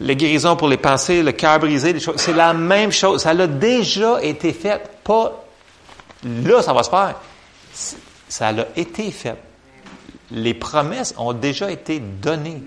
[0.00, 2.16] la guérison pour les pensées, le cœur brisé, les choses.
[2.16, 3.22] C'est la même chose.
[3.22, 4.82] Ça a déjà été fait.
[5.04, 5.44] Pas
[6.24, 7.14] là, ça va se faire.
[8.28, 9.36] Ça a été fait.
[10.30, 12.62] Les promesses ont déjà été données.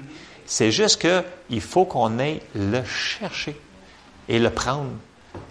[0.46, 3.60] C'est juste qu'il faut qu'on aille le chercher
[4.28, 4.92] et le prendre.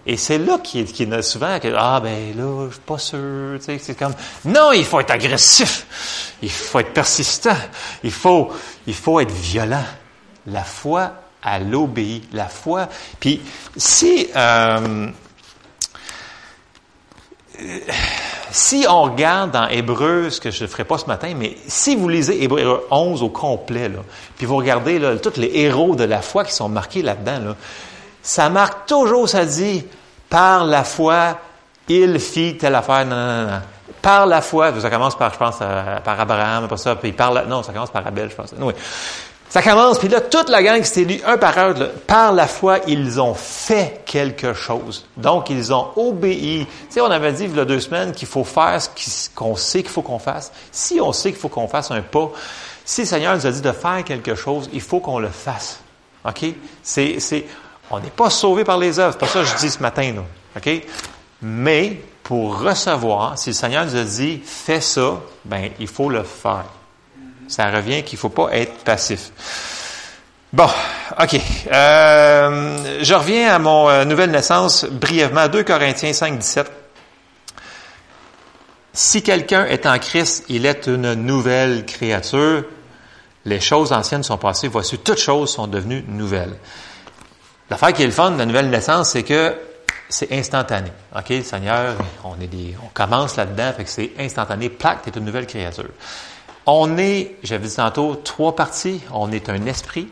[0.05, 3.57] Et c'est là qu'il y a souvent que, ah ben là, je suis pas sûr,
[3.59, 4.13] tu sais, c'est comme,
[4.45, 7.57] non, il faut être agressif, il faut être persistant,
[8.03, 8.51] il faut,
[8.87, 9.85] il faut être violent.
[10.47, 12.23] La foi, à l'obéit.
[12.33, 13.41] La foi, puis
[13.77, 15.07] si, euh,
[18.51, 21.95] si on regarde dans Hébreu, ce que je ne ferai pas ce matin, mais si
[21.95, 23.99] vous lisez Hébreu 11 au complet, là,
[24.37, 27.55] puis vous regardez là, tous les héros de la foi qui sont marqués là-dedans, là,
[28.21, 29.85] ça marque toujours, ça dit,
[30.29, 31.37] par la foi,
[31.87, 33.05] il fit telle affaire.
[33.05, 33.61] Non, non, non.
[34.01, 37.45] Par la foi, ça commence par, je pense, par Abraham, après ça, puis par la,
[37.45, 38.53] non, ça commence par Abel, je pense.
[38.59, 38.73] Oui.
[39.49, 41.73] Ça commence, puis là, toute la gang qui s'est élue, un par un,
[42.07, 45.05] par la foi, ils ont fait quelque chose.
[45.15, 46.65] Donc, ils ont obéi.
[46.65, 49.55] Tu sais, on avait dit il y a deux semaines qu'il faut faire ce qu'on
[49.55, 50.51] sait qu'il faut qu'on fasse.
[50.71, 52.31] Si on sait qu'il faut qu'on fasse un pas,
[52.83, 55.79] si le Seigneur nous a dit de faire quelque chose, il faut qu'on le fasse.
[56.27, 56.43] OK?
[57.91, 59.13] On n'est pas sauvé par les œuvres.
[59.13, 60.23] C'est pas ça que je dis ce matin, là.
[60.57, 60.81] OK?
[61.41, 66.23] Mais, pour recevoir, si le Seigneur nous a dit, fais ça, ben, il faut le
[66.23, 66.65] faire.
[67.47, 69.31] Ça revient qu'il ne faut pas être passif.
[70.53, 70.69] Bon,
[71.21, 71.35] OK.
[71.71, 75.47] Euh, je reviens à mon euh, nouvelle naissance brièvement.
[75.47, 76.71] 2 Corinthiens 5, 17.
[78.93, 82.63] Si quelqu'un est en Christ, il est une nouvelle créature.
[83.43, 84.69] Les choses anciennes sont passées.
[84.69, 86.55] Voici, toutes choses sont devenues nouvelles.
[87.69, 89.55] L'affaire qui est le fun de la nouvelle naissance, c'est que
[90.07, 90.91] c'est instantané.
[91.15, 92.49] OK, Seigneur, on est
[92.81, 94.69] on commence là-dedans, fait que c'est instantané.
[94.69, 95.89] Plaque, tu es une nouvelle créature.
[96.65, 99.01] On est, j'avais dit tantôt, trois parties.
[99.13, 100.07] On est un esprit,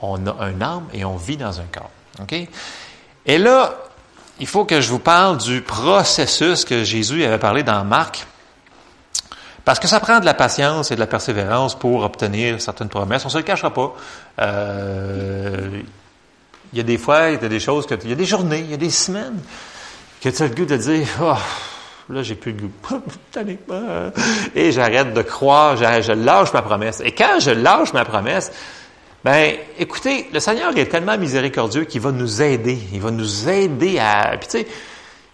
[0.00, 1.90] on a un âme et on vit dans un corps.
[2.20, 2.34] OK?
[3.26, 3.74] Et là,
[4.40, 8.26] il faut que je vous parle du processus que Jésus avait parlé dans Marc.
[9.64, 13.24] Parce que ça prend de la patience et de la persévérance pour obtenir certaines promesses.
[13.24, 13.94] On ne se le cachera pas.
[14.40, 15.82] Euh,
[16.72, 18.60] il y a des fois, il y a des choses, il y a des journées,
[18.60, 19.40] il y a des semaines
[20.20, 21.34] que tu as le goût de dire, oh,
[22.10, 22.72] Là, j'ai plus le goût.
[24.54, 27.00] Et j'arrête de croire, je lâche ma promesse.
[27.04, 28.50] Et quand je lâche ma promesse,
[29.24, 32.78] ben, écoutez, le Seigneur est tellement miséricordieux qu'il va nous aider.
[32.92, 34.36] Il va nous aider à.
[34.38, 34.66] Puis tu sais,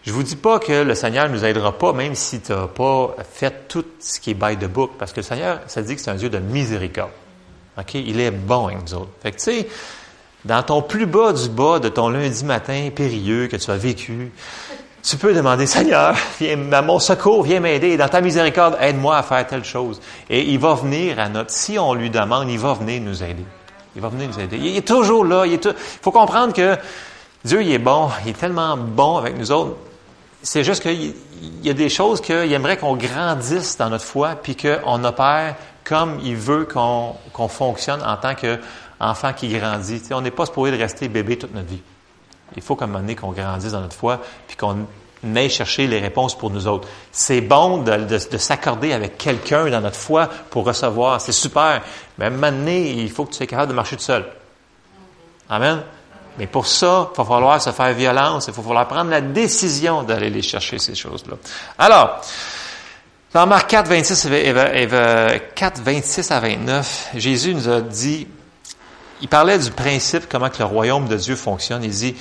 [0.03, 3.15] je vous dis pas que le Seigneur nous aidera pas, même si tu n'as pas
[3.33, 6.01] fait tout ce qui est by the book, parce que le Seigneur, ça dit que
[6.01, 7.13] c'est un Dieu de miséricorde.
[7.79, 7.95] OK?
[7.95, 9.11] Il est bon avec nous autres.
[9.23, 9.69] Fait que tu sais,
[10.45, 14.31] dans ton plus bas du bas de ton lundi matin périlleux que tu as vécu,
[15.05, 17.97] tu peux demander, Seigneur, viens à mon secours, viens m'aider.
[17.99, 20.01] Dans ta miséricorde, aide-moi à faire telle chose.
[20.31, 23.45] Et il va venir à notre, si on lui demande, il va venir nous aider.
[23.95, 24.57] Il va venir nous aider.
[24.57, 25.45] Il est toujours là.
[25.45, 25.61] Il
[26.01, 26.77] faut comprendre que
[27.45, 28.09] Dieu, il est bon.
[28.25, 29.77] Il est tellement bon avec nous autres.
[30.43, 31.15] C'est juste qu'il
[31.63, 36.19] y a des choses qu'il aimerait qu'on grandisse dans notre foi, puis qu'on opère comme
[36.25, 40.03] il veut qu'on fonctionne en tant qu'enfant qui grandit.
[40.13, 41.83] on n'est pas supposé de rester bébé toute notre vie.
[42.57, 44.87] Il faut qu'à un moment donné qu'on grandisse dans notre foi, puis qu'on
[45.35, 46.89] aille chercher les réponses pour nous autres.
[47.11, 51.21] C'est bon de, s'accorder avec quelqu'un dans notre foi pour recevoir.
[51.21, 51.83] C'est super.
[52.19, 54.25] Mais à un moment donné, il faut que tu sois capable de marcher tout seul.
[55.49, 55.83] Amen.
[56.39, 60.03] Mais pour ça, il va falloir se faire violence, il va falloir prendre la décision
[60.03, 61.37] d'aller les chercher, ces choses-là.
[61.79, 62.21] Alors,
[63.33, 64.29] dans Marc 4, 26,
[65.55, 68.27] 4, 26 à 29, Jésus nous a dit,
[69.25, 71.83] il parlait du principe, comment que le royaume de Dieu fonctionne.
[71.83, 72.15] Il dit,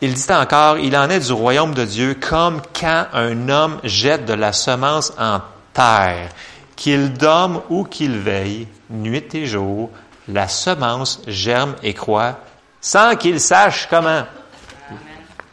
[0.00, 4.24] il dit encore, il en est du royaume de Dieu comme quand un homme jette
[4.24, 5.40] de la semence en
[5.72, 6.30] terre,
[6.74, 9.88] qu'il dorme ou qu'il veille, nuit et jour,
[10.26, 12.40] la semence germe et croît,
[12.80, 14.24] sans qu'il sache comment.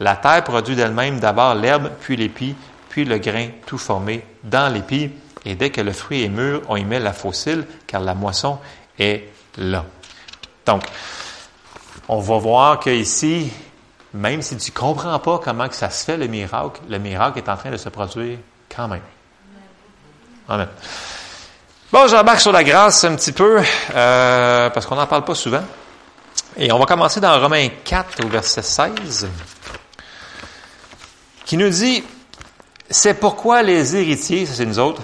[0.00, 2.56] La terre produit d'elle-même d'abord l'herbe, puis l'épi,
[2.88, 5.12] puis le grain tout formé dans l'épi,
[5.44, 8.58] et dès que le fruit est mûr, on y met la fossile, car la moisson
[8.98, 9.84] est là.
[10.70, 10.82] Donc,
[12.08, 13.50] on va voir qu'ici,
[14.14, 17.38] même si tu ne comprends pas comment que ça se fait le miracle, le miracle
[17.38, 18.38] est en train de se produire
[18.74, 19.02] quand même.
[20.48, 20.68] Amen.
[21.92, 23.60] Bon, j'embarque sur la grâce un petit peu,
[23.94, 25.62] euh, parce qu'on n'en parle pas souvent.
[26.56, 29.28] Et on va commencer dans Romains 4 au verset 16,
[31.44, 32.04] qui nous dit,
[32.88, 35.02] c'est pourquoi les héritiers, ça c'est nous autres,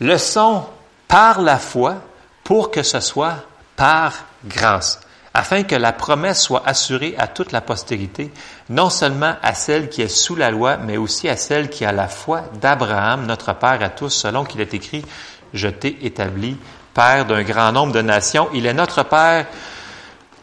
[0.00, 0.66] le sont
[1.06, 1.96] par la foi
[2.44, 3.36] pour que ce soit
[3.78, 4.12] par
[4.44, 5.00] grâce
[5.38, 8.32] afin que la promesse soit assurée à toute la postérité,
[8.70, 11.92] non seulement à celle qui est sous la loi, mais aussi à celle qui a
[11.92, 15.04] la foi d'Abraham, notre Père à tous, selon qu'il est écrit,
[15.54, 16.56] Je t'ai établi
[16.92, 18.48] Père d'un grand nombre de nations.
[18.52, 19.46] Il est notre Père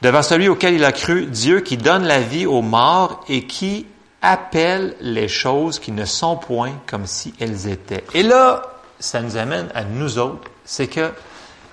[0.01, 3.87] devant celui auquel il a cru, Dieu qui donne la vie aux morts et qui
[4.21, 8.05] appelle les choses qui ne sont point comme si elles étaient.
[8.13, 8.61] Et là,
[8.97, 11.11] ça nous amène à nous autres, c'est que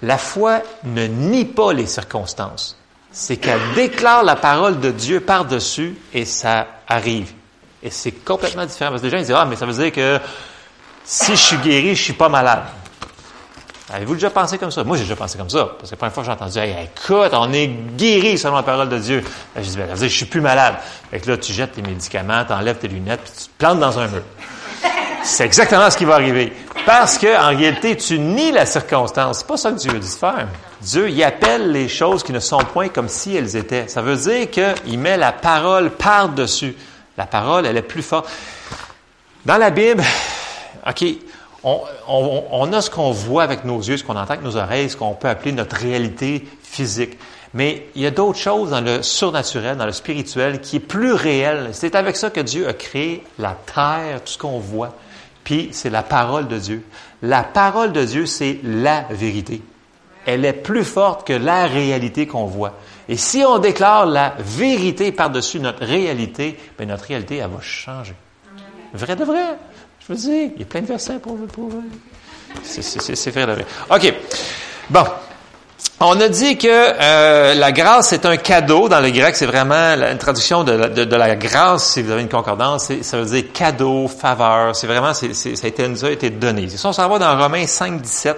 [0.03, 2.77] la foi ne nie pas les circonstances
[3.13, 7.31] c'est qu'elle déclare la parole de Dieu par-dessus et ça arrive.
[7.83, 8.91] Et c'est complètement différent.
[8.91, 10.19] Parce que les gens ils disent, ah, mais ça veut dire que
[11.05, 12.63] si je suis guéri, je suis pas malade.
[13.93, 14.83] Avez-vous déjà pensé comme ça?
[14.85, 15.73] Moi, j'ai déjà pensé comme ça.
[15.79, 18.99] Parce que la première fois j'ai entendu, écoute, on est guéri selon la parole de
[18.99, 19.23] Dieu.
[19.55, 20.77] je dis, ben, ça je suis plus malade.
[21.11, 23.81] Fait que là, tu jettes tes médicaments, tu enlèves tes lunettes, puis tu te plantes
[23.81, 24.23] dans un mur.
[25.25, 26.53] C'est exactement ce qui va arriver.
[26.85, 29.39] Parce que, en réalité, tu nies la circonstance.
[29.39, 30.49] C'est pas ça que Dieu dit de faire.
[30.81, 33.87] Dieu y appelle les choses qui ne sont point comme si elles étaient.
[33.87, 36.75] Ça veut dire qu'il met la parole par-dessus.
[37.17, 38.29] La parole, elle est plus forte.
[39.47, 40.03] Dans la Bible,
[40.89, 41.05] OK,
[41.63, 44.97] on, a ce qu'on voit avec nos yeux, ce qu'on entend avec nos oreilles, ce
[44.97, 47.17] qu'on peut appeler notre réalité physique.
[47.55, 51.13] Mais il y a d'autres choses dans le surnaturel, dans le spirituel, qui est plus
[51.13, 51.69] réel.
[51.73, 54.95] C'est avec ça que Dieu a créé la terre, tout ce qu'on voit.
[55.45, 56.85] Puis c'est la parole de Dieu.
[57.23, 59.63] La parole de Dieu, c'est la vérité.
[60.25, 62.79] Elle est plus forte que la réalité qu'on voit.
[63.09, 68.15] Et si on déclare la vérité par-dessus notre réalité, bien notre réalité, elle va changer.
[68.95, 69.59] Vrai de vrai.
[70.01, 71.37] Je veux dire, il y a plein de versets pour...
[71.47, 71.71] pour
[72.63, 73.67] c'est vrai de vrai.
[73.91, 74.15] OK.
[74.91, 75.05] Bon.
[76.05, 78.89] On a dit que euh, la grâce c'est un cadeau.
[78.89, 81.93] Dans le grec, c'est vraiment une traduction de, la grâce.
[81.93, 84.75] Si vous avez une concordance, ça veut dire cadeau, faveur.
[84.75, 86.69] C'est vraiment, c'est, ça a été, a été donné.
[86.69, 88.37] Si on s'en va dans Romains 5, 17,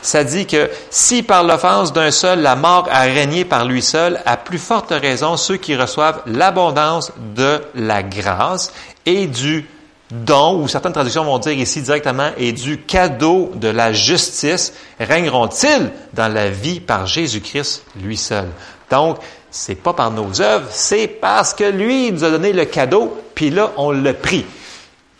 [0.00, 4.20] ça dit que si par l'offense d'un seul la mort a régné par lui seul,
[4.24, 8.72] à plus forte raison ceux qui reçoivent l'abondance de la grâce
[9.06, 9.66] et du
[10.12, 15.90] don, ou certaines traductions vont dire ici directement, et du cadeau de la justice, règneront-ils
[16.12, 18.48] dans la vie par Jésus-Christ lui seul.
[18.90, 19.18] Donc,
[19.50, 23.50] c'est pas par nos œuvres, c'est parce que lui nous a donné le cadeau, puis
[23.50, 24.44] là, on l'a pris.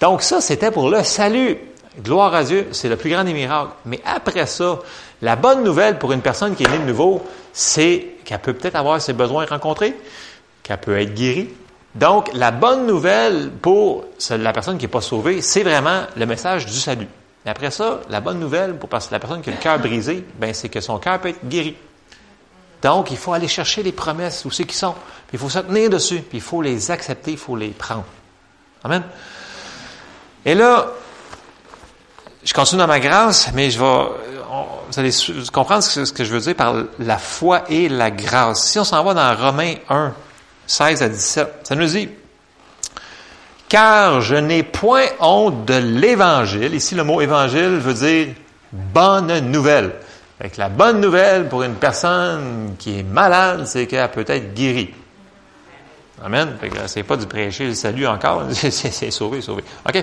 [0.00, 1.58] Donc ça, c'était pour le salut.
[2.02, 3.72] Gloire à Dieu, c'est le plus grand des miracles.
[3.84, 4.78] Mais après ça,
[5.20, 8.76] la bonne nouvelle pour une personne qui est née de nouveau, c'est qu'elle peut peut-être
[8.76, 9.94] avoir ses besoins rencontrés,
[10.62, 11.50] qu'elle peut être guérie,
[11.94, 16.64] donc, la bonne nouvelle pour la personne qui n'est pas sauvée, c'est vraiment le message
[16.64, 17.08] du salut.
[17.44, 20.54] Et après ça, la bonne nouvelle pour la personne qui a le cœur brisé, ben,
[20.54, 21.76] c'est que son cœur peut être guéri.
[22.80, 24.94] Donc, il faut aller chercher les promesses, où c'est qu'ils sont.
[25.32, 28.04] Il faut se tenir dessus, puis il faut les accepter, il faut les prendre.
[28.84, 29.02] Amen.
[30.44, 30.88] Et là,
[32.42, 35.12] je continue dans ma grâce, mais je vais, vous allez
[35.52, 38.64] comprendre ce que je veux dire par la foi et la grâce.
[38.64, 40.12] Si on s'en va dans Romains 1,
[40.72, 41.48] 16 à 17.
[41.64, 42.08] Ça nous dit,
[43.68, 46.74] car je n'ai point honte de l'évangile.
[46.74, 48.28] Ici, le mot évangile veut dire
[48.72, 49.92] bonne nouvelle.
[50.40, 54.94] Avec la bonne nouvelle pour une personne qui est malade, c'est qu'elle peut être guérie.
[56.24, 56.56] Amen.
[56.86, 58.44] C'est pas du prêcher le salut encore.
[58.52, 59.62] c'est sauvé, sauvé.
[59.86, 60.02] OK?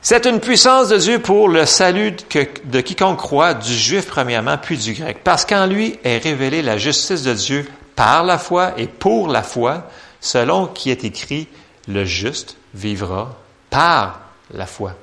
[0.00, 4.78] C'est une puissance de Dieu pour le salut de quiconque croit, du juif premièrement, puis
[4.78, 5.18] du grec.
[5.22, 9.42] Parce qu'en lui est révélée la justice de Dieu par la foi et pour la
[9.42, 9.88] foi,
[10.20, 11.48] selon qui est écrit,
[11.88, 13.34] le juste vivra
[13.70, 14.20] par
[14.52, 14.94] la foi.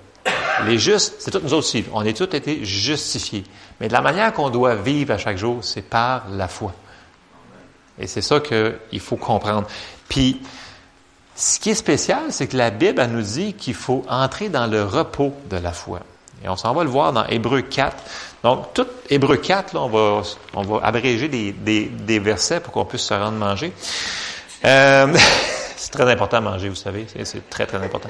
[0.66, 1.84] Les justes, c'est tous nous aussi.
[1.94, 3.44] On est tous été justifiés.
[3.80, 6.74] Mais de la manière qu'on doit vivre à chaque jour, c'est par la foi.
[8.00, 9.68] Et c'est ça qu'il faut comprendre.
[10.08, 10.42] Puis,
[11.36, 14.68] ce qui est spécial, c'est que la Bible, elle nous dit qu'il faut entrer dans
[14.68, 16.02] le repos de la foi.
[16.44, 17.96] Et on s'en va le voir dans Hébreu 4.
[18.44, 20.22] Donc, tout Hébreu 4, là, on va,
[20.54, 23.72] on va abréger des, des, versets pour qu'on puisse se rendre manger.
[24.66, 25.08] Euh,
[25.78, 27.08] c'est très important à manger, vous savez.
[27.24, 28.10] C'est très, très important.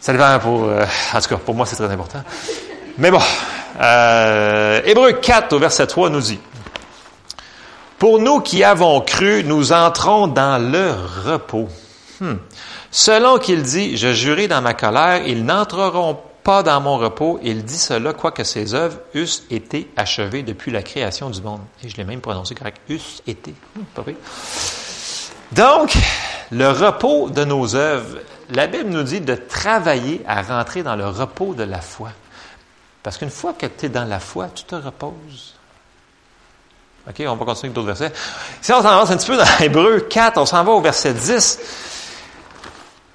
[0.00, 0.64] Ça dépend pour...
[0.64, 2.22] Euh, en tout cas, pour moi, c'est très important.
[2.96, 3.20] Mais bon,
[3.80, 6.40] euh, Hébreu 4 au verset 3 nous dit,
[7.98, 10.94] Pour nous qui avons cru, nous entrons dans le
[11.26, 11.68] repos.
[12.20, 12.36] Hmm.
[12.90, 17.38] Selon qu'il dit, je jurai dans ma colère, ils n'entreront pas dans mon repos.
[17.42, 21.60] Il dit cela, quoique ses œuvres eussent été achevées depuis la création du monde.
[21.82, 22.80] Et je l'ai même prononcé correct.
[22.88, 23.54] Eussent été.
[23.94, 24.04] Pas
[25.52, 25.94] Donc,
[26.50, 28.18] le repos de nos œuvres,
[28.50, 32.10] la Bible nous dit de travailler à rentrer dans le repos de la foi.
[33.02, 35.54] Parce qu'une fois que tu es dans la foi, tu te reposes.
[37.08, 38.12] OK, on va continuer avec d'autres versets.
[38.60, 41.14] Si on s'en avance un petit peu dans Hébreu 4, on s'en va au verset
[41.14, 41.58] 10.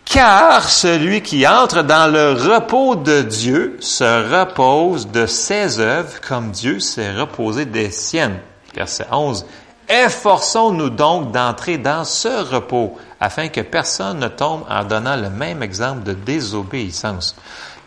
[0.05, 6.51] Car celui qui entre dans le repos de Dieu se repose de ses œuvres comme
[6.51, 8.39] Dieu s'est reposé des siennes.
[8.75, 9.45] Verset 11.
[9.89, 15.63] Efforçons-nous donc d'entrer dans ce repos afin que personne ne tombe en donnant le même
[15.63, 17.35] exemple de désobéissance.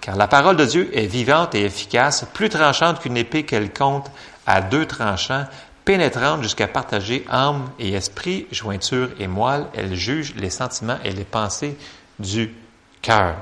[0.00, 4.06] Car la parole de Dieu est vivante et efficace, plus tranchante qu'une épée quelconque
[4.46, 5.44] à deux tranchants,
[5.84, 9.66] pénétrante jusqu'à partager âme et esprit, jointure et moelle.
[9.74, 11.76] Elle juge les sentiments et les pensées
[12.18, 12.54] du
[13.02, 13.36] cœur.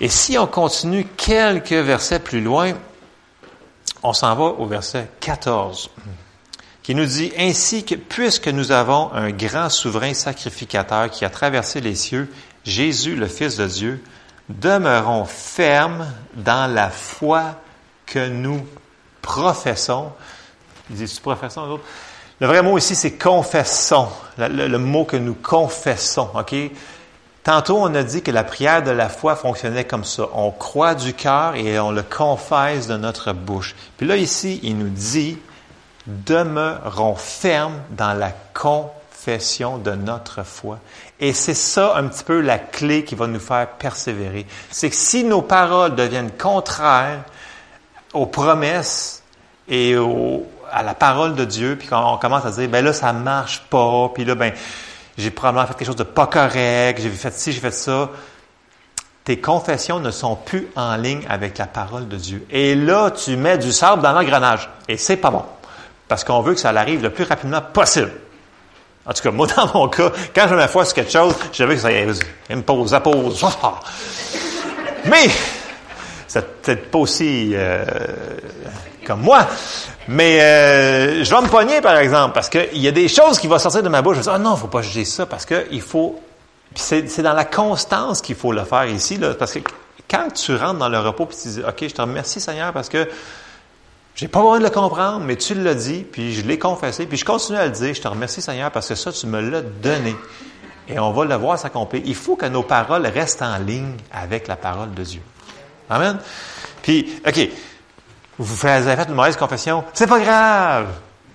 [0.00, 2.72] Et si on continue quelques versets plus loin,
[4.02, 5.90] on s'en va au verset 14,
[6.82, 11.80] qui nous dit, Ainsi que puisque nous avons un grand souverain sacrificateur qui a traversé
[11.80, 12.28] les cieux,
[12.64, 14.04] Jésus, le Fils de Dieu,
[14.48, 17.60] demeurons fermes dans la foi
[18.06, 18.66] que nous
[19.20, 20.12] professons.
[20.90, 21.78] Il dit, tu professons,
[22.42, 24.08] le vrai mot ici, c'est confessons.
[24.36, 26.28] Le, mot que nous confessons.
[26.34, 26.52] OK?
[27.44, 30.24] Tantôt, on a dit que la prière de la foi fonctionnait comme ça.
[30.34, 33.76] On croit du cœur et on le confesse de notre bouche.
[33.96, 35.38] Puis là, ici, il nous dit,
[36.08, 40.80] demeurons fermes dans la confession de notre foi.
[41.20, 44.46] Et c'est ça un petit peu la clé qui va nous faire persévérer.
[44.72, 47.22] C'est que si nos paroles deviennent contraires
[48.12, 49.22] aux promesses
[49.68, 49.96] et
[50.72, 54.10] à la parole de Dieu, puis on commence à dire, ben là, ça marche pas,
[54.14, 54.52] puis là, ben,
[55.18, 58.10] j'ai probablement fait quelque chose de pas correct, j'ai fait ci, j'ai fait ça,
[59.24, 62.46] tes confessions ne sont plus en ligne avec la parole de Dieu.
[62.50, 64.68] Et là, tu mets du sable dans l'engrenage.
[64.88, 65.44] Et c'est pas bon.
[66.08, 68.10] Parce qu'on veut que ça arrive le plus rapidement possible.
[69.06, 71.64] En tout cas, moi, dans mon cas, quand je me foi sur quelque chose, je
[71.64, 71.90] veux que ça
[72.50, 73.44] impose, appose.
[75.04, 75.28] Mais,
[76.32, 77.84] c'est peut-être pas aussi euh,
[79.04, 79.46] comme moi,
[80.08, 83.48] mais euh, je vais me pogner, par exemple, parce qu'il y a des choses qui
[83.48, 84.14] vont sortir de ma bouche.
[84.14, 86.18] Je vais dire, ah non, faut pas juger ça, parce qu'il faut
[86.74, 89.58] c'est dans la constance qu'il faut le faire ici, là, parce que
[90.08, 92.88] quand tu rentres dans le repos et tu dis, OK, je te remercie Seigneur parce
[92.88, 93.06] que
[94.14, 97.18] j'ai pas besoin de le comprendre, mais tu l'as dit, puis je l'ai confessé, puis
[97.18, 99.60] je continue à le dire, je te remercie Seigneur parce que ça, tu me l'as
[99.60, 100.16] donné.
[100.88, 102.02] Et on va le voir s'accomplir.
[102.06, 105.20] Il faut que nos paroles restent en ligne avec la parole de Dieu.
[105.90, 106.18] Amen.
[106.82, 107.48] Puis, OK,
[108.38, 110.88] vous avez fait une mauvaise confession, c'est pas grave.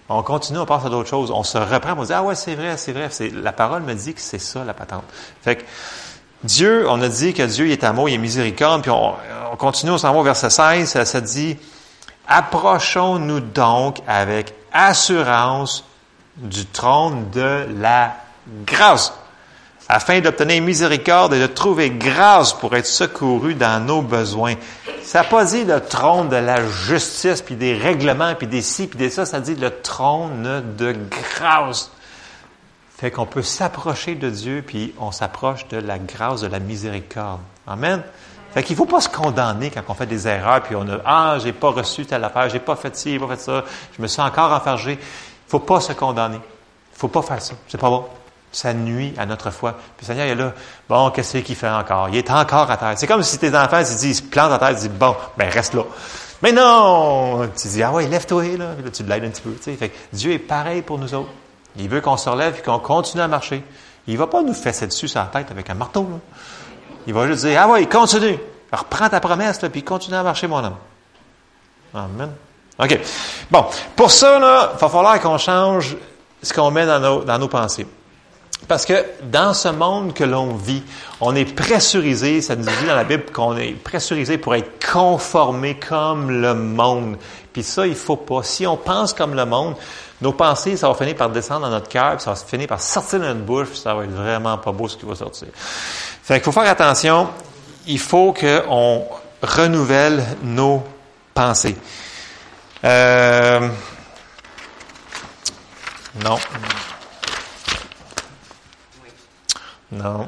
[0.10, 1.32] On continue, on passe à d'autres choses.
[1.32, 3.10] On se reprend, on se dit, ah ouais, c'est vrai, c'est vrai.
[3.42, 5.04] la parole me dit que c'est ça, la patente.
[5.42, 5.64] Fait que,
[6.44, 9.16] Dieu, on a dit que Dieu est amour, il est miséricorde, puis on,
[9.58, 11.58] continue, on s'en va au verset 16, ça, ça dit,
[12.28, 15.84] approchons-nous donc avec assurance
[16.38, 18.16] du trône de la
[18.66, 19.14] grâce
[19.90, 24.56] afin d'obtenir miséricorde et de trouver grâce pour être secouru dans nos besoins.
[25.04, 28.88] Ça n'a pas dit le trône de la justice, puis des règlements, puis des ci,
[28.88, 31.92] puis des ça, ça dit le trône de grâce.
[32.98, 37.40] Fait qu'on peut s'approcher de Dieu, puis on s'approche de la grâce, de la miséricorde.
[37.68, 38.02] Amen.
[38.54, 41.38] Fait qu'il faut pas se condamner quand on fait des erreurs, puis on a Ah,
[41.42, 43.64] j'ai pas reçu telle affaire, j'ai pas fait ci, j'ai pas fait ça,
[43.96, 44.98] je me suis encore enfargé.
[45.48, 46.38] Faut pas se condamner.
[46.38, 47.54] Il faut pas faire ça.
[47.68, 48.06] C'est pas bon.
[48.58, 49.74] Ça nuit à notre foi.
[49.98, 50.52] Puis le Seigneur il est là.
[50.90, 52.10] Bon, qu'est-ce qu'il fait encore?
[52.10, 52.94] Il est encore à terre.
[52.96, 55.16] C'est comme si tes enfants, ils disent, ils se plantent à terre, ils disent, bon,
[55.38, 55.84] ben reste là.
[56.42, 57.48] Mais non!
[57.56, 58.70] Tu dis, ah ouais, lève-toi, là.
[58.76, 59.54] Puis là, tu l'aides un petit peu.
[59.64, 59.92] Tu sais.
[60.12, 61.30] Dieu est pareil pour nous autres.
[61.76, 63.64] Il veut qu'on se relève et qu'on continue à marcher.
[64.08, 66.10] Il ne va pas nous fesser dessus sur la tête avec un marteau.
[67.06, 68.40] Il va juste dire, ah ouais, continue.
[68.72, 70.78] Reprends ta promesse, là, puis continue à marcher, mon homme.
[71.94, 72.32] Amen.
[72.80, 73.00] OK.
[73.52, 73.66] Bon,
[73.96, 75.96] pour ça, là, il va falloir qu'on change
[76.42, 77.86] ce qu'on met dans nos, dans nos pensées.
[78.68, 80.84] Parce que dans ce monde que l'on vit,
[81.22, 85.78] on est pressurisé, ça nous dit dans la Bible qu'on est pressurisé pour être conformé
[85.78, 87.18] comme le monde.
[87.54, 88.44] Puis ça, il faut pas.
[88.44, 89.76] Si on pense comme le monde,
[90.22, 92.82] nos pensées, ça va finir par descendre dans notre cœur, puis ça va finir par
[92.82, 95.48] sortir de notre bouche, puis ça va être vraiment pas beau ce qui va sortir.
[95.56, 97.30] Fait qu'il faut faire attention.
[97.86, 99.06] Il faut qu'on
[99.42, 100.84] renouvelle nos
[101.34, 101.78] pensées.
[102.84, 103.70] Euh,
[106.24, 106.38] non.
[109.92, 110.28] Non.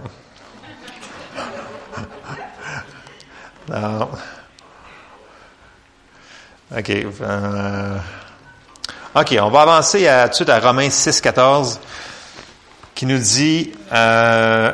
[3.67, 4.09] Non.
[6.75, 6.89] OK.
[6.89, 7.97] Euh,
[9.15, 11.79] OK, on va avancer à, tout de suite à Romains 6, 14,
[12.95, 14.71] qui nous dit euh,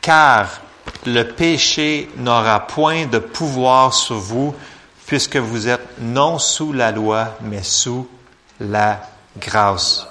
[0.00, 0.60] Car
[1.06, 4.54] le péché n'aura point de pouvoir sur vous,
[5.06, 8.08] puisque vous êtes non sous la loi, mais sous
[8.58, 9.00] la
[9.38, 10.08] grâce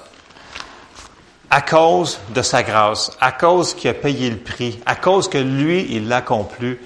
[1.54, 5.38] à cause de sa grâce, à cause qu'il a payé le prix, à cause que
[5.38, 6.76] lui, il l'a accompli,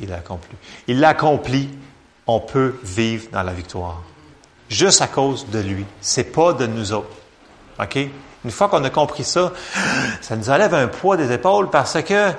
[0.00, 1.68] il l'a accompli, il l'a accompli,
[2.26, 4.00] on peut vivre dans la victoire.
[4.70, 5.84] Juste à cause de lui.
[6.00, 7.14] C'est pas de nous autres.
[7.78, 7.98] OK?
[8.42, 9.52] Une fois qu'on a compris ça,
[10.22, 12.32] ça nous enlève un poids des épaules parce que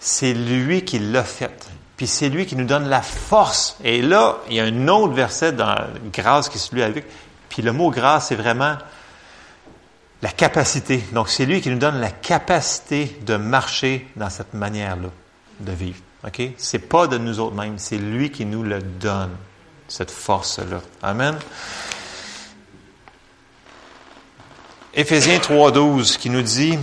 [0.00, 1.70] c'est lui qui l'a fait.
[1.96, 3.76] Puis c'est lui qui nous donne la force.
[3.84, 5.76] Et là, il y a un autre verset dans
[6.12, 7.06] grâce qui est celui avec.
[7.50, 8.74] Puis le mot grâce, c'est vraiment
[10.24, 11.04] la capacité.
[11.12, 15.10] Donc, c'est lui qui nous donne la capacité de marcher dans cette manière-là
[15.60, 15.98] de vivre.
[16.26, 16.40] OK?
[16.56, 19.32] C'est pas de nous autres mêmes, c'est lui qui nous le donne,
[19.86, 20.80] cette force-là.
[21.02, 21.36] Amen.
[24.94, 26.78] Éphésiens 3.12 qui nous dit,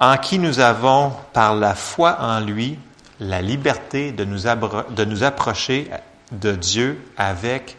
[0.00, 2.80] en qui nous avons, par la foi en lui,
[3.20, 5.88] la liberté de nous, de nous approcher
[6.32, 7.76] de Dieu avec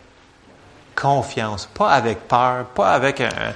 [0.95, 3.53] confiance, pas avec peur, pas avec un,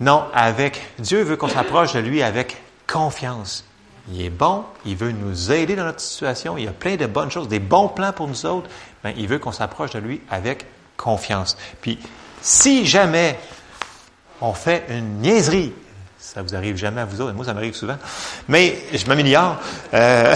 [0.00, 2.56] non, avec Dieu veut qu'on s'approche de lui avec
[2.86, 3.64] confiance.
[4.10, 7.30] Il est bon, il veut nous aider dans notre situation, il a plein de bonnes
[7.30, 8.70] choses, des bons plans pour nous autres,
[9.04, 10.64] mais il veut qu'on s'approche de lui avec
[10.96, 11.58] confiance.
[11.82, 11.98] Puis,
[12.40, 13.38] si jamais
[14.40, 15.74] on fait une niaiserie,
[16.18, 17.98] ça vous arrive jamais à vous autres, moi ça m'arrive souvent,
[18.48, 19.58] mais je m'améliore.
[19.92, 20.34] Euh,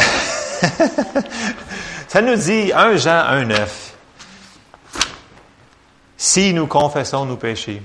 [2.08, 3.94] ça nous dit 1 Jean 1, 9.
[6.18, 7.82] Si nous confessons nos péchés,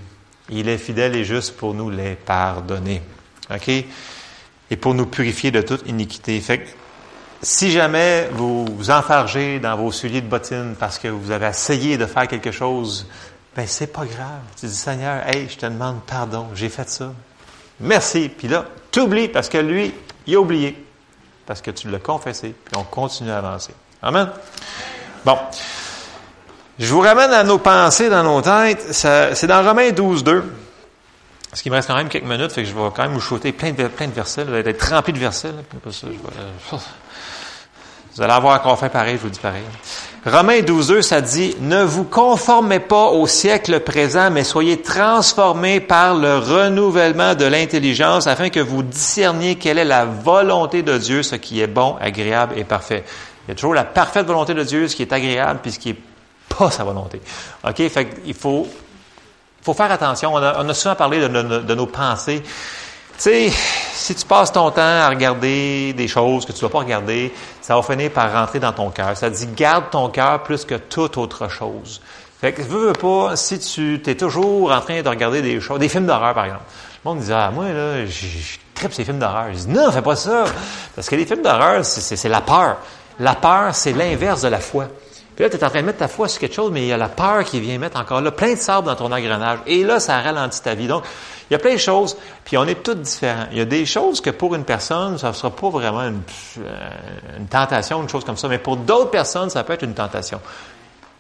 [0.49, 3.01] il est fidèle et juste pour nous les pardonner.
[3.53, 3.67] OK?
[3.69, 6.39] Et pour nous purifier de toute iniquité.
[6.41, 6.75] Fait
[7.41, 11.97] si jamais vous vous enfargez dans vos souliers de bottines parce que vous avez essayé
[11.97, 13.07] de faire quelque chose,
[13.55, 14.41] ben c'est pas grave.
[14.59, 17.13] Tu dis, Seigneur, hey, je te demande pardon, j'ai fait ça.
[17.79, 18.29] Merci.
[18.29, 19.93] Puis là, tu oublies parce que lui,
[20.25, 20.83] il a oublié.
[21.45, 22.53] Parce que tu l'as confessé.
[22.65, 23.73] Puis on continue à avancer.
[24.01, 24.29] Amen.
[25.23, 25.37] Bon.
[26.79, 28.85] Je vous ramène à nos pensées dans nos têtes.
[28.91, 30.43] C'est dans Romains 12, 2.
[31.49, 33.19] Parce qu'il me reste quand même quelques minutes, fait que je vais quand même vous
[33.19, 34.43] shooter plein de, plein de versets.
[34.43, 35.47] Vous allez être rempli de versets.
[35.47, 35.91] Euh,
[38.15, 39.63] vous allez avoir encore fait pareil, je vous dis pareil.
[40.23, 46.15] Romains 12, ça dit, ne vous conformez pas au siècle présent, mais soyez transformés par
[46.15, 51.35] le renouvellement de l'intelligence afin que vous discerniez quelle est la volonté de Dieu, ce
[51.35, 53.03] qui est bon, agréable et parfait.
[53.47, 55.79] Il y a toujours la parfaite volonté de Dieu, ce qui est agréable, puis ce
[55.79, 55.97] qui est
[56.57, 57.21] pas sa volonté.
[57.63, 57.87] OK?
[57.89, 58.67] Fait faut,
[59.61, 60.33] faut faire attention.
[60.33, 62.41] On a, souvent parlé de, nos pensées.
[62.41, 63.49] Tu sais,
[63.93, 67.33] si tu passes ton temps à regarder des choses que tu ne vas pas regarder,
[67.61, 69.17] ça va finir par rentrer dans ton cœur.
[69.17, 71.99] Ça dit garde ton cœur plus que toute autre chose.
[72.39, 75.79] Fait que, veux, veux pas, si tu es toujours en train de regarder des choses,
[75.79, 76.65] des films d'horreur, par exemple.
[77.03, 79.47] Le monde dit, ah, moi, là, je tripe ces films d'horreur.
[79.53, 80.45] Je dis, non, fais pas ça.
[80.95, 82.77] Parce que les films d'horreur, c'est la peur.
[83.19, 84.87] La peur, c'est l'inverse de la foi.
[85.37, 86.87] Puis là, tu es en train de mettre ta foi sur quelque chose, mais il
[86.87, 89.59] y a la peur qui vient mettre encore là plein de sable dans ton engrenage.
[89.67, 90.87] Et là, ça ralentit ta vie.
[90.87, 91.03] Donc,
[91.47, 93.45] il y a plein de choses, puis on est tous différents.
[93.51, 96.23] Il y a des choses que pour une personne, ça ne sera pas vraiment une,
[96.57, 96.89] euh,
[97.37, 100.41] une, tentation, une chose comme ça, mais pour d'autres personnes, ça peut être une tentation.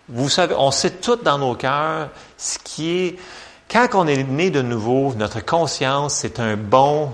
[0.09, 3.19] Vous savez, on sait tout dans nos cœurs ce qui est...
[3.69, 7.11] Quand on est né de nouveau, notre conscience, c'est un bon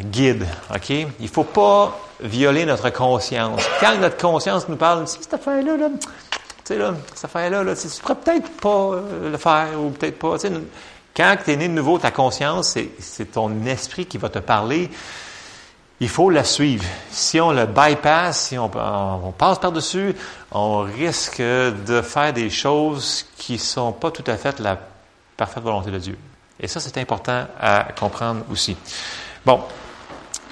[0.00, 0.90] guide, OK?
[0.90, 3.62] Il ne faut pas violer notre conscience.
[3.80, 6.08] Quand notre conscience nous parle, cette affaire-là, là, tu
[6.64, 10.36] sais, là, affaire-là, là, tu pourrais peut-être pas euh, le faire ou peut-être pas.
[11.16, 14.90] Quand tu es né de nouveau, ta conscience, c'est ton esprit qui va te parler.
[16.02, 16.84] Il faut la suivre.
[17.10, 20.14] Si on le bypass, si on, on passe par-dessus,
[20.50, 24.78] on risque de faire des choses qui ne sont pas tout à fait la
[25.36, 26.18] parfaite volonté de Dieu.
[26.60, 28.76] Et ça, c'est important à comprendre aussi.
[29.46, 29.60] Bon,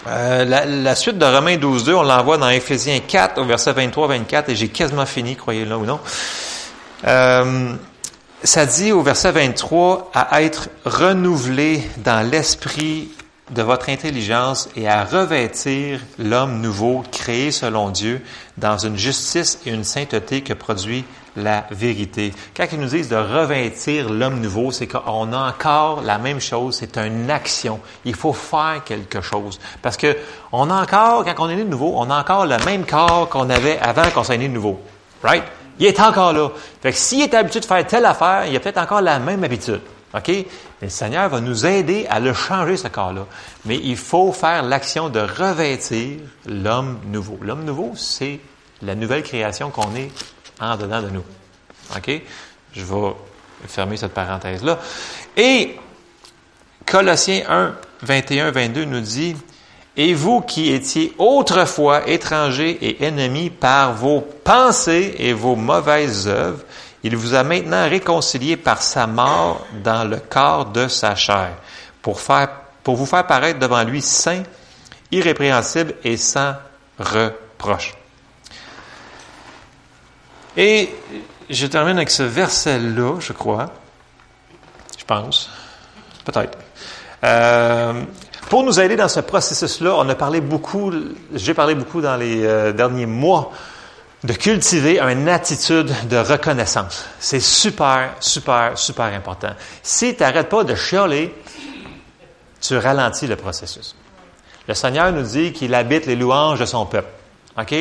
[0.06, 4.56] euh, la, suite de Romains 12.2, on l'envoie dans Éphésiens 4 au verset 23-24, et
[4.56, 6.00] j'ai quasiment fini, croyez-le ou non.
[7.06, 7.74] Euh,
[8.42, 13.10] ça dit au verset 23 à être renouvelé dans l'esprit
[13.50, 18.22] de votre intelligence et à revêtir l'homme nouveau créé selon Dieu
[18.56, 21.04] dans une justice et une sainteté que produit
[21.38, 22.32] la vérité.
[22.56, 26.76] Quand ils nous disent de revêtir l'homme nouveau, c'est qu'on a encore la même chose,
[26.76, 27.80] c'est une action.
[28.04, 29.58] Il faut faire quelque chose.
[29.82, 30.16] Parce que
[30.52, 33.28] on a encore, quand on est né de nouveau, on a encore le même corps
[33.28, 34.80] qu'on avait avant qu'on soit né de nouveau.
[35.22, 35.44] Right?
[35.78, 36.50] Il est encore là.
[36.82, 39.44] Fait que s'il est habitué de faire telle affaire, il a peut-être encore la même
[39.44, 39.80] habitude.
[40.14, 40.28] OK?
[40.28, 40.46] Mais
[40.82, 43.26] le Seigneur va nous aider à le changer, ce corps-là.
[43.64, 47.38] Mais il faut faire l'action de revêtir l'homme nouveau.
[47.42, 48.40] L'homme nouveau, c'est
[48.82, 50.10] la nouvelle création qu'on est
[50.60, 51.24] en dedans de nous.
[51.96, 52.22] OK?
[52.72, 53.12] Je vais
[53.66, 54.78] fermer cette parenthèse-là.
[55.36, 55.76] Et
[56.86, 59.36] Colossiens 1, 21, 22 nous dit,
[59.96, 66.62] Et vous qui étiez autrefois étrangers et ennemis par vos pensées et vos mauvaises œuvres,
[67.02, 71.52] il vous a maintenant réconciliés par sa mort dans le corps de sa chair,
[72.02, 72.48] pour, faire,
[72.82, 74.42] pour vous faire paraître devant lui saint,
[75.12, 76.54] irrépréhensible et sans
[76.98, 77.97] reproche.
[80.58, 80.92] Et
[81.48, 83.70] je termine avec ce verset-là, je crois.
[84.98, 85.48] Je pense.
[86.24, 86.58] Peut-être.
[87.22, 88.02] Euh,
[88.50, 90.92] pour nous aider dans ce processus-là, on a parlé beaucoup,
[91.32, 93.52] j'ai parlé beaucoup dans les euh, derniers mois
[94.24, 97.04] de cultiver une attitude de reconnaissance.
[97.20, 99.52] C'est super, super, super important.
[99.84, 101.32] Si tu n'arrêtes pas de chialer,
[102.60, 103.94] tu ralentis le processus.
[104.66, 107.17] Le Seigneur nous dit qu'il habite les louanges de son peuple.
[107.58, 107.74] OK?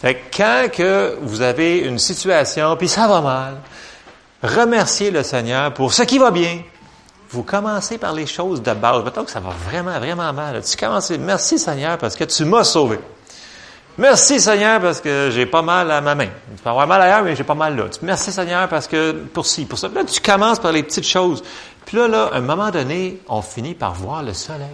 [0.00, 3.56] Fait que quand que vous avez une situation, puis ça va mal,
[4.42, 6.62] remerciez le Seigneur pour ce qui va bien.
[7.30, 9.04] Vous commencez par les choses de base.
[9.04, 10.60] Mettons que ça va vraiment, vraiment mal.
[10.64, 12.98] Tu commences, merci Seigneur parce que tu m'as sauvé.
[13.98, 16.28] Merci Seigneur parce que j'ai pas mal à ma main.
[16.56, 17.84] Tu peux avoir mal ailleurs, mais j'ai pas mal là.
[18.02, 19.88] Merci Seigneur parce que pour ci, pour ça.
[19.88, 21.44] Là, tu commences par les petites choses.
[21.84, 24.66] Puis là, là, à un moment donné, on finit par voir le soleil.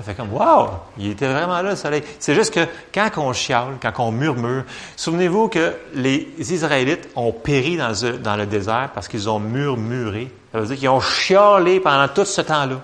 [0.00, 2.02] Ça fait comme, wow, il était vraiment là, le soleil.
[2.18, 4.64] C'est juste que quand on chiale, quand on murmure,
[4.96, 10.32] souvenez-vous que les Israélites ont péri dans le, désert parce qu'ils ont murmuré.
[10.52, 12.80] Ça veut dire qu'ils ont chialé pendant tout ce temps-là.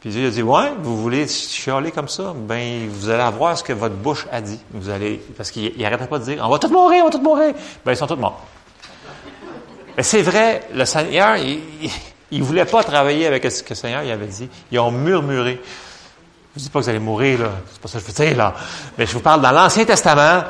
[0.00, 2.32] Puis Dieu a dit, ouais, vous voulez chialer comme ça?
[2.34, 4.60] Ben, vous allez avoir ce que votre bouche a dit.
[4.70, 7.22] Vous allez, parce qu'il n'arrêtait pas de dire, on va tous mourir, on va tous
[7.22, 7.52] mourir.
[7.84, 8.42] Ben, ils sont tous morts.
[9.98, 14.02] Mais c'est vrai, le Seigneur, il, ne voulait pas travailler avec ce que le Seigneur
[14.02, 14.48] il avait dit.
[14.72, 15.60] Ils ont murmuré.
[16.56, 17.50] Je ne dis pas que vous allez mourir, là.
[17.70, 18.54] C'est pas ça que je veux dire, là.
[18.96, 20.44] Mais je vous parle dans l'Ancien Testament.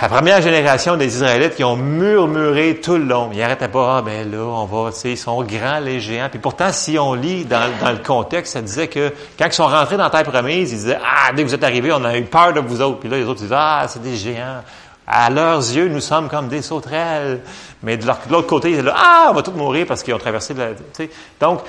[0.00, 3.28] La première génération des Israélites qui ont murmuré tout le long.
[3.30, 6.28] Ils n'arrêtaient pas, ah ben là, on va, tu sais, ils sont grands, les géants.
[6.30, 9.98] Puis pourtant, si on lit dans, le contexte, ça disait que quand ils sont rentrés
[9.98, 12.24] dans la terre promise, ils disaient, ah, dès que vous êtes arrivés, on a eu
[12.24, 13.00] peur de vous autres.
[13.00, 14.62] Puis là, les autres disaient, ah, c'est des géants.
[15.06, 17.42] À leurs yeux, nous sommes comme des sauterelles.
[17.82, 20.54] Mais de l'autre côté, ils disaient, ah, on va tous mourir parce qu'ils ont traversé
[20.54, 21.10] la, tu sais.
[21.38, 21.60] Donc,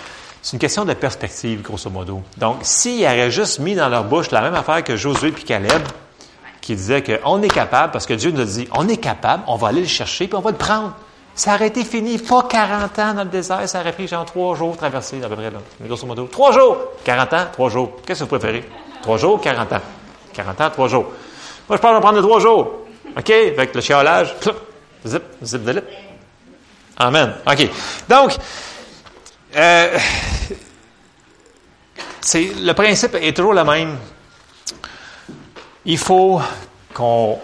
[0.43, 2.21] c'est une question de perspective, grosso modo.
[2.37, 5.81] Donc, s'ils avaient juste mis dans leur bouche la même affaire que Josué puis Caleb,
[6.59, 9.55] qui disaient qu'on est capable, parce que Dieu nous a dit, on est capable, on
[9.55, 10.93] va aller le chercher, puis on va le prendre.
[11.33, 14.53] Ça aurait été fini, pas 40 ans dans le désert, ça aurait pris genre trois
[14.57, 16.27] jours traverser, à peu près, là, grosso modo.
[16.27, 16.77] Trois jours!
[17.05, 17.93] 40 ans, trois jours.
[18.05, 18.69] Qu'est-ce que vous préférez?
[19.01, 19.81] Trois jours, 40 ans?
[20.33, 21.05] 40 ans, trois jours.
[21.69, 22.71] Moi, je pense qu'on prendre trois jours.
[23.17, 23.29] OK?
[23.29, 24.35] Avec le chiolage,
[25.05, 25.85] zip, zip de lip.
[26.97, 27.33] Amen.
[27.47, 27.69] OK.
[28.09, 28.37] Donc,
[29.55, 29.97] euh,
[32.33, 33.97] le principe est toujours le même.
[35.85, 36.41] Il faut
[36.93, 37.39] qu'on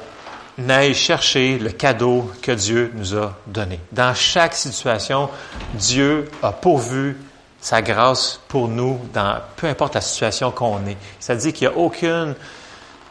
[0.70, 3.80] aille chercher le cadeau que Dieu nous a donné.
[3.92, 5.30] Dans chaque situation,
[5.74, 7.18] Dieu a pourvu
[7.60, 10.98] sa grâce pour nous, dans peu importe la situation qu'on est.
[11.20, 12.36] Ça dit qu'il n'y a aucune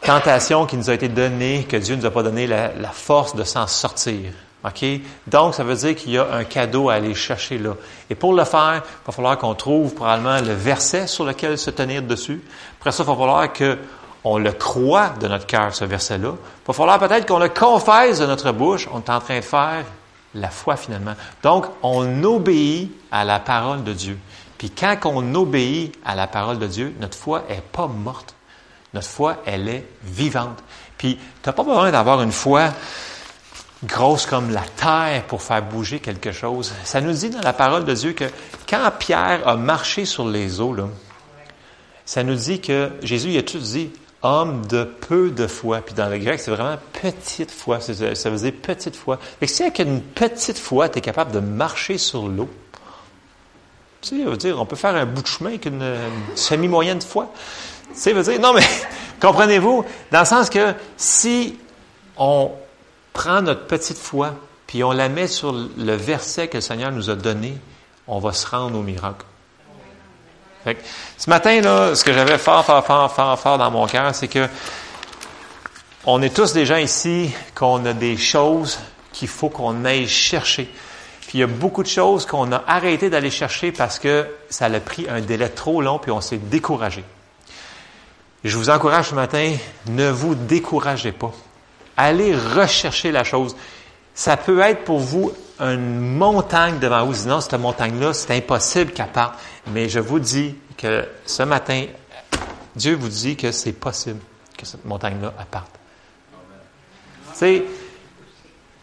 [0.00, 3.34] tentation qui nous a été donnée, que Dieu ne nous a pas donné la force
[3.34, 4.32] de s'en sortir.
[4.64, 4.84] OK?
[5.26, 7.74] Donc, ça veut dire qu'il y a un cadeau à aller chercher là.
[8.10, 11.70] Et pour le faire, il va falloir qu'on trouve probablement le verset sur lequel se
[11.70, 12.42] tenir dessus.
[12.78, 16.32] Après ça, il va falloir qu'on le croit de notre cœur, ce verset-là.
[16.34, 18.88] Il va falloir peut-être qu'on le confesse de notre bouche.
[18.92, 19.84] On est en train de faire
[20.34, 21.14] la foi finalement.
[21.42, 24.18] Donc, on obéit à la parole de Dieu.
[24.58, 28.34] Puis quand on obéit à la parole de Dieu, notre foi est pas morte.
[28.92, 30.58] Notre foi, elle est vivante.
[30.96, 32.70] Puis, tu n'as pas besoin d'avoir une foi
[33.84, 36.72] grosse comme la terre pour faire bouger quelque chose.
[36.84, 38.24] Ça nous dit dans la parole de Dieu que
[38.68, 40.76] quand Pierre a marché sur les eaux,
[42.04, 43.90] ça nous dit que Jésus il a tout dit
[44.22, 45.80] homme de peu de foi.
[45.80, 47.80] Puis dans le grec, c'est vraiment petite foi.
[47.80, 49.18] Ça veut dire petite foi.
[49.40, 52.48] Et si avec une petite foi, tu es capable de marcher sur l'eau,
[54.00, 55.96] tu sais, on peut faire un bout de chemin avec une,
[56.34, 57.32] semi-moyenne foi.
[57.92, 58.62] Tu sais, veut dire, non mais,
[59.20, 61.58] comprenez-vous, dans le sens que si
[62.16, 62.52] on
[63.18, 64.32] prend notre petite foi,
[64.68, 67.58] puis on la met sur le verset que le Seigneur nous a donné,
[68.06, 69.26] on va se rendre au miracle.
[70.64, 74.28] ce matin, là, ce que j'avais fort, fort, fort, fort, fort dans mon cœur, c'est
[74.28, 74.46] que
[76.06, 78.78] on est tous des gens ici qu'on a des choses
[79.12, 80.72] qu'il faut qu'on aille chercher.
[81.22, 84.66] Puis il y a beaucoup de choses qu'on a arrêté d'aller chercher parce que ça
[84.66, 87.02] a pris un délai trop long, puis on s'est découragé.
[88.44, 89.56] Je vous encourage ce matin,
[89.88, 91.32] ne vous découragez pas.
[92.00, 93.56] Allez rechercher la chose.
[94.14, 97.12] Ça peut être pour vous une montagne devant vous.
[97.12, 99.34] Sinon, cette montagne-là, c'est impossible qu'elle parte.
[99.72, 101.86] Mais je vous dis que ce matin,
[102.76, 104.20] Dieu vous dit que c'est possible
[104.56, 105.72] que cette montagne-là parte.
[107.34, 107.64] Sais,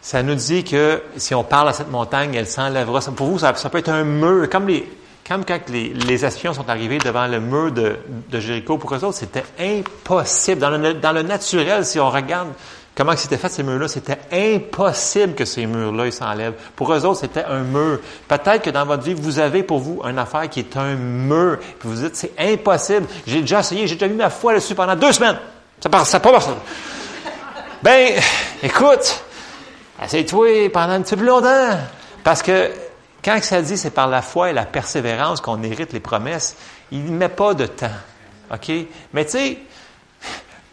[0.02, 3.00] ça nous dit que si on parle à cette montagne, elle s'enlèvera.
[3.16, 4.88] Pour vous, ça, peut être un mur, comme les,
[5.26, 7.98] quand les, espions sont arrivés devant le mur de,
[8.32, 10.60] Jéricho, pour eux autres, c'était impossible.
[10.60, 12.50] Dans le, dans le naturel, si on regarde
[12.96, 13.90] Comment c'était fait ces murs-là?
[13.90, 16.54] C'était impossible que ces murs-là s'enlèvent.
[16.78, 18.00] Pour eux autres, c'était un mur.
[18.28, 21.58] Peut-être que dans votre vie, vous avez pour vous une affaire qui est un mur.
[21.60, 23.06] Puis vous dites, c'est impossible.
[23.28, 25.38] J'ai déjà essayé, j'ai déjà mis ma foi dessus pendant deux semaines.
[25.82, 26.48] Ça passe, ça passe.
[27.84, 28.14] Ben,
[28.64, 29.24] écoute,
[30.02, 31.78] essaye-toi pendant un petit peu longtemps.
[32.24, 32.72] Parce que
[33.24, 36.56] quand ça dit c'est par la foi et la persévérance qu'on hérite les promesses,
[36.92, 37.92] il ne met pas de temps.
[38.54, 38.72] OK?
[39.14, 39.60] Mais tu sais,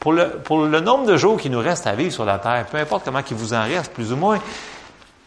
[0.02, 2.66] pour le, pour le nombre de jours qui nous reste à vivre sur la terre,
[2.66, 4.40] peu importe comment il vous en reste, plus ou moins,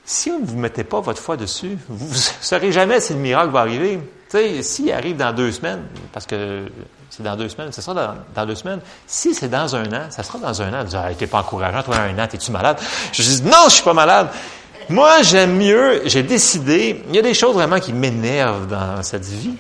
[0.03, 3.51] si vous ne mettez pas votre foi dessus, vous ne saurez jamais si le miracle
[3.51, 4.01] va arriver.
[4.28, 6.65] Sais, s'il arrive dans deux semaines, parce que
[7.09, 8.82] c'est dans deux semaines, ça sera dans, deux semaines.
[9.07, 10.84] Si c'est dans un an, ça sera dans un an.
[10.84, 12.78] Dis, ah, t'es pas encourageant, toi, un an, t'es-tu malade?
[13.13, 14.28] Je dis, non, je suis pas malade.
[14.89, 19.26] Moi, j'aime mieux, j'ai décidé, il y a des choses vraiment qui m'énervent dans cette
[19.26, 19.55] vie.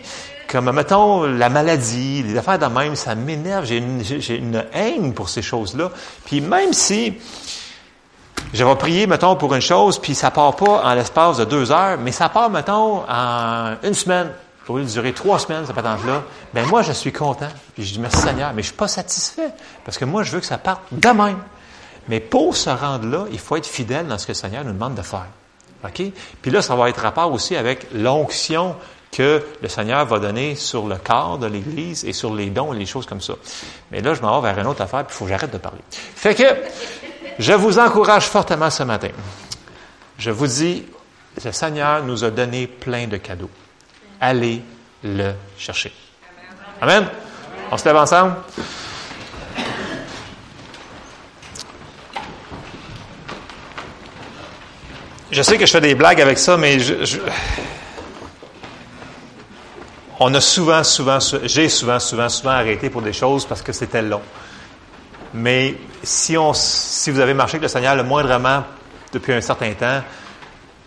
[0.47, 3.65] Comme, mettons, la maladie, les affaires de même, ça m'énerve.
[3.65, 5.91] J'ai une, haine pour ces choses-là.
[6.25, 7.15] Puis même si
[8.53, 11.71] je vais prier, mettons, pour une chose, puis ça part pas en l'espace de deux
[11.71, 14.31] heures, mais ça part, mettons, en une semaine,
[14.67, 16.23] au lieu de trois semaines, cette patente-là,
[16.53, 17.49] ben moi, je suis content.
[17.73, 19.51] Puis je dis merci Seigneur, mais je suis pas satisfait.
[19.83, 21.39] Parce que moi, je veux que ça parte de même.
[22.07, 24.73] Mais pour se rendre là, il faut être fidèle dans ce que le Seigneur nous
[24.73, 25.27] demande de faire.
[25.83, 26.01] OK?
[26.41, 28.75] Puis là, ça va être rapport aussi avec l'onction
[29.15, 32.77] que le Seigneur va donner sur le corps de l'Église et sur les dons et
[32.77, 33.33] les choses comme ça.
[33.91, 35.57] Mais là, je m'en vais vers une autre affaire, puis il faut que j'arrête de
[35.57, 35.79] parler.
[35.89, 36.43] Fait que,
[37.39, 39.09] je vous encourage fortement ce matin.
[40.17, 40.85] Je vous dis,
[41.43, 43.49] le Seigneur nous a donné plein de cadeaux.
[44.19, 44.61] Allez
[45.03, 45.93] le chercher.
[46.81, 47.07] Amen.
[47.71, 48.35] On se lève ensemble?
[55.31, 57.17] Je sais que je fais des blagues avec ça, mais je,
[60.19, 64.01] on a souvent, souvent, j'ai souvent, souvent, souvent arrêté pour des choses parce que c'était
[64.01, 64.21] long.
[65.33, 68.63] Mais si on, si vous avez marché avec le Seigneur le moindrement
[69.11, 70.01] depuis un certain temps,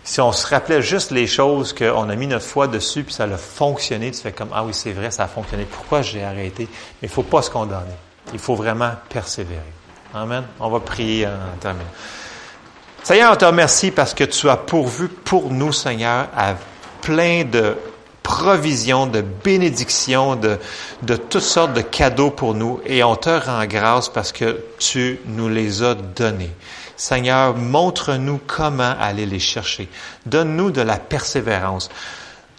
[0.03, 3.25] si on se rappelait juste les choses qu'on a mis notre foi dessus, puis ça
[3.25, 5.65] a fonctionné, tu fais comme, ah oui, c'est vrai, ça a fonctionné.
[5.65, 6.67] Pourquoi j'ai arrêté?
[7.01, 7.93] Mais il faut pas se condamner.
[8.33, 9.61] Il faut vraiment persévérer.
[10.13, 10.43] Amen.
[10.59, 11.85] On va prier en terminant.
[13.03, 16.55] Seigneur, on te remercie parce que tu as pourvu pour nous, Seigneur, à
[17.01, 17.77] plein de
[18.29, 20.59] provisions, de bénédictions, de,
[21.01, 22.79] de toutes sortes de cadeaux pour nous.
[22.85, 26.51] Et on te rend grâce parce que tu nous les as donnés.
[26.95, 29.89] Seigneur, montre-nous comment aller les chercher.
[30.27, 31.89] Donne-nous de la persévérance.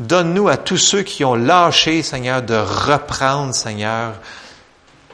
[0.01, 4.15] Donne-nous à tous ceux qui ont lâché, Seigneur, de reprendre, Seigneur,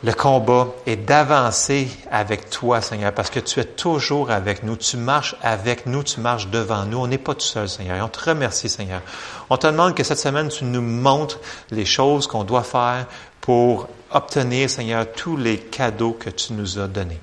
[0.05, 4.77] le combat et d'avancer avec toi, Seigneur, parce que tu es toujours avec nous.
[4.77, 6.99] Tu marches avec nous, tu marches devant nous.
[6.99, 7.97] On n'est pas tout seul, Seigneur.
[7.97, 9.01] Et on te remercie, Seigneur.
[9.49, 11.41] On te demande que cette semaine, tu nous montres
[11.71, 13.07] les choses qu'on doit faire
[13.41, 17.21] pour obtenir, Seigneur, tous les cadeaux que tu nous as donnés.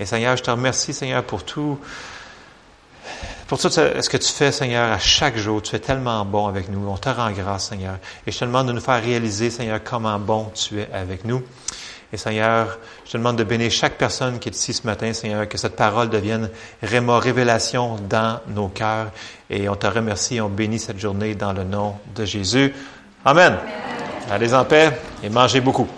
[0.00, 1.78] Et Seigneur, je te remercie, Seigneur, pour tout,
[3.46, 5.62] pour tout ce que tu fais, Seigneur, à chaque jour.
[5.62, 6.88] Tu es tellement bon avec nous.
[6.88, 7.94] On te rend grâce, Seigneur.
[8.26, 11.42] Et je te demande de nous faire réaliser, Seigneur, comment bon tu es avec nous.
[12.12, 15.48] Et Seigneur, je te demande de bénir chaque personne qui est ici ce matin, Seigneur,
[15.48, 16.48] que cette parole devienne
[16.82, 19.10] révélation dans nos cœurs.
[19.50, 22.72] Et on te remercie, on bénit cette journée dans le nom de Jésus.
[23.24, 23.58] Amen.
[24.30, 24.90] Allez en paix
[25.22, 25.88] et mangez beaucoup.